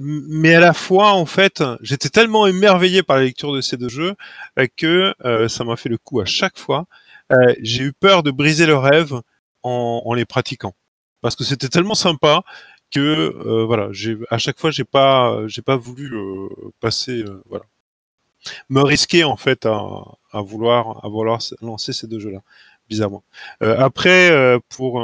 [0.00, 3.88] mais à la fois, en fait, j'étais tellement émerveillé par la lecture de ces deux
[3.88, 4.14] jeux
[4.58, 6.86] euh, que euh, ça m'a fait le coup à chaque fois.
[7.32, 9.12] Euh, j'ai eu peur de briser le rêve
[9.62, 10.74] en, en les pratiquant
[11.22, 12.42] parce que c'était tellement sympa
[12.92, 13.90] que euh, voilà,
[14.30, 16.14] à chaque fois j'ai pas j'ai pas voulu
[16.78, 17.64] passer voilà.
[18.68, 19.80] me risquer en fait à,
[20.32, 22.42] à vouloir à vouloir lancer ces deux jeux-là,
[22.88, 23.24] bizarrement.
[23.62, 25.00] Euh, après, euh, pour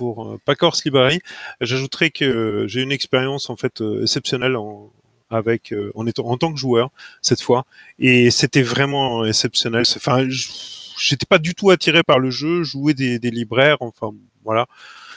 [0.00, 1.20] pour euh, Packers Library,
[1.60, 4.90] j'ajouterais que j'ai une expérience en fait euh, exceptionnelle en
[5.28, 6.90] avec euh, en étant en tant que joueur
[7.20, 7.66] cette fois
[7.98, 9.84] et c'était vraiment exceptionnel.
[9.94, 14.66] Enfin, j'étais pas du tout attiré par le jeu, jouer des, des libraires, enfin voilà,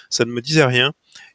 [0.10, 0.92] ça ne me disait rien.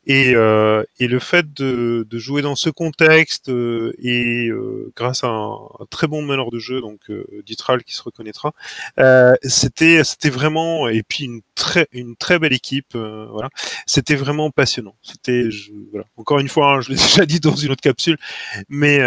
[0.08, 5.22] Et, euh, et le fait de, de jouer dans ce contexte euh, et euh, grâce
[5.22, 5.58] à un,
[5.90, 8.54] très bon meneur de jeu, donc euh, Ditral qui se reconnaîtra,
[8.98, 13.50] euh, c'était c'était vraiment et puis une très une très belle équipe, euh, voilà,
[13.86, 14.94] c'était vraiment passionnant.
[15.02, 15.48] C'était
[15.90, 16.06] voilà.
[16.16, 18.16] encore une fois, hein, je l'ai déjà dit dans une autre capsule,
[18.70, 19.00] mais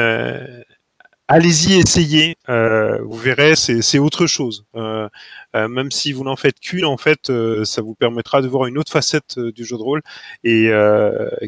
[1.31, 2.37] allez-y, essayez.
[2.49, 4.65] euh, vous verrez, c'est autre chose.
[4.75, 5.07] Euh,
[5.55, 7.31] euh, même si vous n'en faites qu'une, en fait,
[7.63, 10.01] ça vous permettra de voir une autre facette du jeu de rôle
[10.43, 10.69] et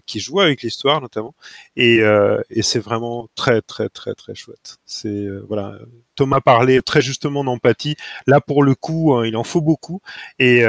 [0.05, 1.35] qui joue avec l'histoire notamment.
[1.75, 2.01] Et,
[2.61, 4.77] c'est vraiment très très très très chouette.
[4.85, 5.77] C'est voilà.
[6.15, 7.95] Thomas parlait très justement d'empathie.
[8.27, 10.01] Là, pour le coup, hein, il en faut beaucoup
[10.39, 10.63] et,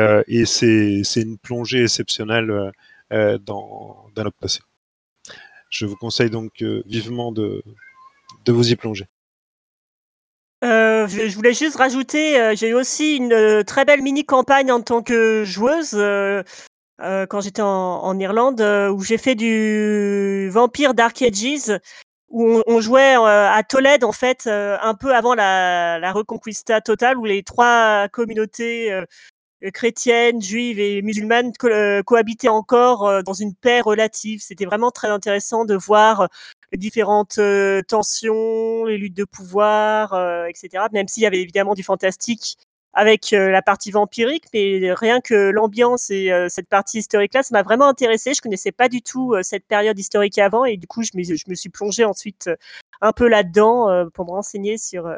[0.46, 2.72] c'est une plongée exceptionnelle
[3.10, 4.60] dans notre passé.
[5.70, 7.62] Je vous conseille donc vivement de
[8.44, 9.06] de vous y plonger.
[10.64, 14.72] Euh, je, voulais juste rajouter, euh, j'ai eu aussi une euh, très belle mini campagne
[14.72, 16.42] en tant que joueuse euh,
[16.98, 21.78] quand j'étais en, Irlande, où j'ai fait du Vampire Dark Ages,
[22.28, 27.42] où on, jouait à Tolède en fait, un peu avant la, Reconquista totale, où les
[27.42, 28.96] trois communautés
[29.72, 31.68] chrétiennes, juives et musulmanes co-
[32.06, 34.40] cohabitaient encore dans une paix relative.
[34.40, 36.28] C'était vraiment très intéressant de voir
[36.76, 40.84] différentes euh, tensions, les luttes de pouvoir, euh, etc.
[40.92, 42.56] Même s'il y avait évidemment du fantastique
[42.92, 47.62] avec euh, la partie vampirique, mais rien que l'ambiance et cette partie historique-là, ça m'a
[47.62, 48.34] vraiment intéressé.
[48.34, 51.70] Je connaissais pas du tout cette période historique avant, et du coup, je me, suis
[51.70, 52.48] plongée ensuite
[53.00, 55.12] un peu là-dedans pour me renseigner sur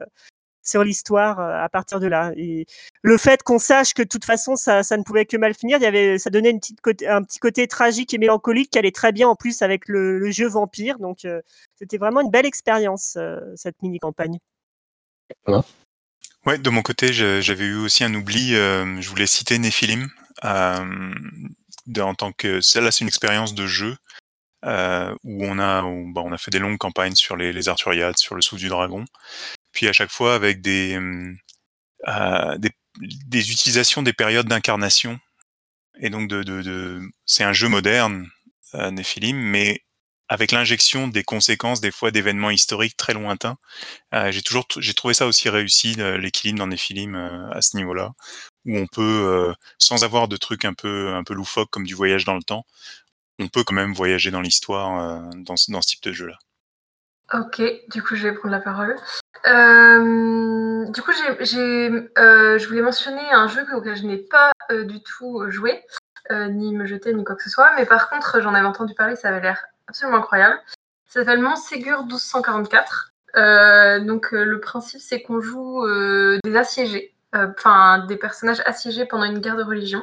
[0.66, 2.32] sur l'histoire euh, à partir de là.
[2.36, 2.66] Et
[3.02, 5.78] le fait qu'on sache que de toute façon ça, ça ne pouvait que mal finir,
[5.78, 8.78] il y avait, ça donnait une petite côté, un petit côté tragique et mélancolique qui
[8.78, 10.98] allait très bien en plus avec le, le jeu vampire.
[10.98, 11.40] Donc euh,
[11.78, 14.38] c'était vraiment une belle expérience euh, cette mini campagne.
[16.44, 18.54] Ouais, de mon côté, j'avais eu aussi un oubli.
[18.54, 20.08] euh, je voulais citer Nephilim.
[20.44, 21.12] Euh,
[21.86, 23.96] de- en tant que celle-là, c'est une expérience de jeu
[24.64, 27.68] euh, où on a, où, bah, on a fait des longues campagnes sur les, les
[27.68, 29.04] Arthuriades, sur le souffle du dragon.
[29.76, 31.36] Puis à chaque fois avec des, hum,
[32.08, 32.70] euh, des,
[33.26, 35.20] des utilisations des périodes d'incarnation.
[36.00, 38.30] Et donc, de, de, c'est un jeu moderne,
[38.74, 39.82] euh, Nephilim, mais
[40.28, 43.58] avec l'injection des conséquences des fois d'événements historiques très lointains.
[44.14, 47.14] Euh, j'ai toujours j'ai trouvé ça aussi réussi euh, l'équilibre dans Nephilim
[47.52, 48.12] à ce niveau-là
[48.64, 52.24] où on peut sans avoir de trucs un peu un peu loufoques comme du voyage
[52.24, 52.66] dans le temps,
[53.38, 56.38] on peut quand même voyager dans l'histoire dans ce type de jeu-là.
[57.32, 57.60] Ok,
[57.90, 58.96] du coup, je vais prendre la parole.
[59.46, 65.02] Euh, du coup, euh, je voulais mentionner un jeu auquel je n'ai pas euh, du
[65.02, 65.84] tout joué,
[66.30, 69.14] ni me jeter, ni quoi que ce soit, mais par contre, j'en avais entendu parler,
[69.14, 70.58] ça avait l'air absolument incroyable.
[71.06, 73.12] Ça s'appelle Montségur 1244.
[73.36, 75.86] Euh, donc, le principe, c'est qu'on joue
[76.44, 80.02] des assiégés, enfin, des personnages assiégés pendant une guerre de religion.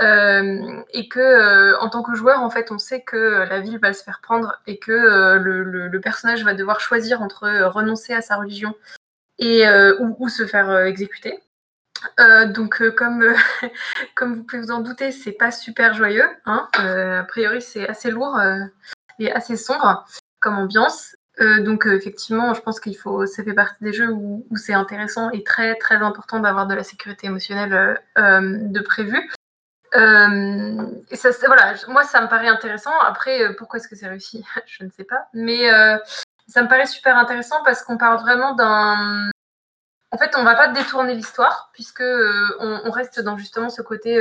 [0.00, 3.78] Euh, et que euh, en tant que joueur, en fait, on sait que la ville
[3.78, 8.22] va se faire prendre et que euh, le, personnage va devoir choisir entre renoncer à
[8.22, 8.74] sa religion
[9.38, 9.64] et
[9.98, 11.38] ou, se faire exécuter.
[12.18, 13.34] Donc, comme
[14.14, 16.28] comme vous pouvez vous en douter, c'est pas super joyeux.
[16.46, 18.40] Hein a priori, c'est assez lourd
[19.18, 20.06] et assez sombre
[20.40, 21.14] comme ambiance.
[21.38, 25.30] Donc, effectivement, je pense qu'il faut, ça fait partie des jeux où, où c'est intéressant
[25.30, 29.30] et très très important d'avoir de la sécurité émotionnelle de prévu.
[29.94, 30.86] Euh,
[31.46, 32.96] voilà, moi ça me paraît intéressant.
[33.00, 34.44] Après, euh, pourquoi est-ce que c'est réussi?
[34.66, 35.28] Je ne sais pas.
[35.34, 35.98] Mais euh,
[36.46, 39.30] ça me paraît super intéressant parce qu'on parle vraiment d'un.
[40.12, 44.20] En fait, on va pas détourner l'histoire puisque on, reste dans justement ce côté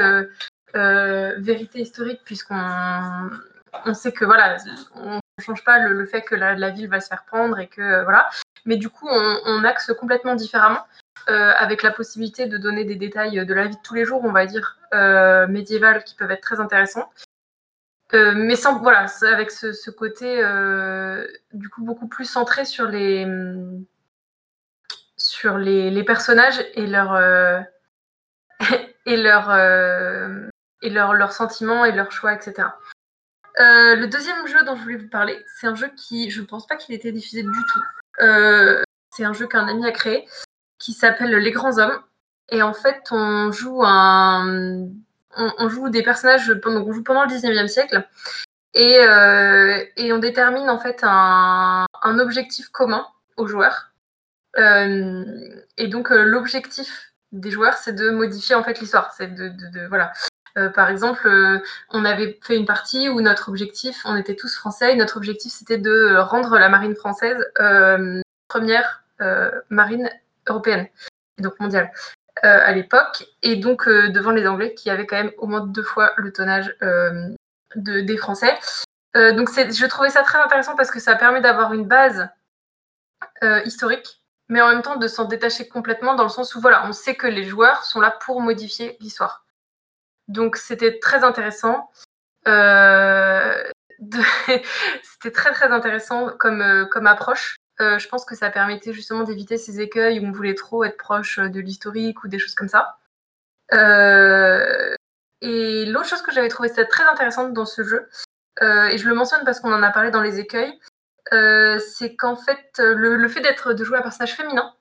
[0.76, 3.30] vérité historique puisqu'on
[3.86, 4.58] on sait que voilà,
[4.96, 8.30] on change pas le, fait que la, ville va se faire prendre et que voilà.
[8.66, 10.86] Mais du coup, on axe complètement différemment
[11.30, 14.22] euh, avec la possibilité de donner des détails de la vie de tous les jours,
[14.24, 17.12] on va dire, euh, médiévale qui peuvent être très intéressants.
[18.16, 23.28] Euh, mais sans, voilà, avec ce, côté euh, du coup beaucoup plus centré sur les,
[25.16, 26.94] sur les, personnages et et
[29.06, 29.18] et
[30.90, 32.70] leur, leurs sentiments et leurs choix, etc.
[33.58, 36.66] Le deuxième jeu dont je voulais vous parler, c'est un jeu qui, je ne pense
[36.66, 37.84] pas qu'il ait été diffusé du tout.
[39.12, 40.28] C'est un jeu qu'un ami a créé
[40.80, 42.00] qui s'appelle Les Grands Hommes.
[42.52, 44.88] Et en fait, on joue un,
[45.38, 48.08] on, joue des personnages pendant, on joue pendant le 19e siècle.
[48.74, 53.06] Et, euh, et on détermine en fait un, un objectif commun
[53.38, 53.92] aux joueurs.
[54.58, 55.24] Euh,
[55.78, 59.14] et donc euh, l'objectif des joueurs, c'est de modifier en fait l'histoire.
[59.14, 60.12] C'est de, voilà.
[60.74, 61.30] Par exemple,
[61.92, 65.54] on avait fait une partie où notre objectif, on était tous français, et notre objectif
[65.54, 67.38] c'était de rendre la marine française
[68.50, 69.04] première
[69.70, 70.10] marine
[70.50, 70.88] européenne,
[71.38, 71.92] et donc mondiale
[72.46, 75.60] euh, à l'époque, et donc euh, devant les Anglais qui avaient quand même au moins
[75.60, 77.28] deux fois le tonnage euh,
[77.76, 78.58] de, des Français.
[79.16, 82.30] Donc je trouvais ça très intéressant parce que ça permet d'avoir une base
[83.66, 86.94] historique, mais en même temps de s'en détacher complètement dans le sens où voilà, on
[86.94, 89.46] sait que les joueurs sont là pour modifier l'histoire.
[90.28, 91.90] Donc c'était très intéressant.
[92.46, 92.52] C'était
[95.34, 97.59] très très intéressant comme, comme approche.
[97.82, 100.98] Euh, je pense que ça permettait justement d'éviter ces écueils où on voulait trop être
[100.98, 102.98] proche de l'historique ou des choses comme ça.
[103.74, 104.94] Euh,
[105.42, 108.10] et l'autre chose que j'avais trouvé très intéressante dans ce jeu,
[108.62, 110.78] euh, et je le mentionne parce qu'on en a parlé dans les écueils,
[111.32, 114.74] euh, c'est qu'en fait, le, fait d'être de jouer un personnage féminin,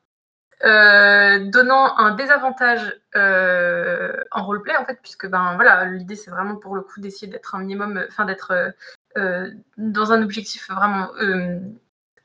[0.65, 6.57] euh, donnant un désavantage euh, en roleplay en fait, puisque ben voilà, l'idée c'est vraiment
[6.57, 8.71] pour le coup d'essayer d'être un minimum, enfin d'être euh,
[9.17, 11.61] euh, dans un objectif vraiment euh,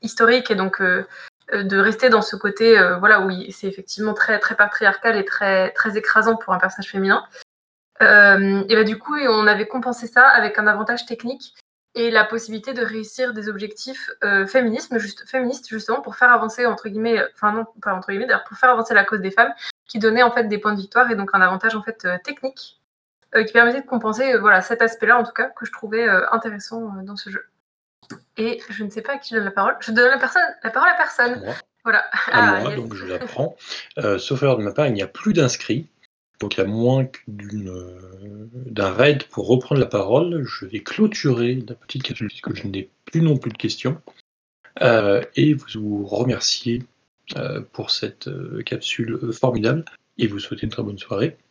[0.04, 1.08] historique et donc euh,
[1.54, 5.26] euh, de rester dans ce côté euh, voilà où c'est effectivement très très patriarcal et
[5.26, 7.24] très très écrasant pour un personnage féminin.
[8.01, 11.54] Et bah, du coup, on avait compensé ça avec un avantage technique
[11.95, 14.12] et la possibilité de réussir des objectifs
[14.47, 18.58] féminisme, juste, féministes justement pour faire avancer entre guillemets, enfin non pas entre guillemets, pour
[18.58, 19.54] faire avancer la cause des femmes,
[19.86, 22.82] qui donnait en fait des points de victoire et donc un avantage en fait technique
[23.34, 27.16] qui permettait de compenser voilà cet aspect-là en tout cas que je trouvais intéressant dans
[27.16, 27.45] ce jeu.
[28.38, 29.75] Et je ne sais pas à qui je donne la parole.
[29.79, 31.39] Je donne la, personne, la parole à personne.
[31.43, 31.53] Moi.
[31.84, 31.99] Voilà.
[32.31, 32.79] à Ah, moi, yes.
[32.79, 33.55] donc je la prends.
[33.99, 35.88] Euh, sauf erreur de ma part, il n'y a plus d'inscrits.
[36.39, 37.99] Donc il y a moins euh,
[38.53, 40.43] d'un raid pour reprendre la parole.
[40.45, 44.01] Je vais clôturer la petite capsule puisque je n'ai plus non plus de questions.
[44.81, 46.84] Euh, et vous remercier
[47.38, 48.29] euh, pour cette
[48.65, 49.86] capsule formidable
[50.17, 51.38] et vous souhaiter une très bonne soirée.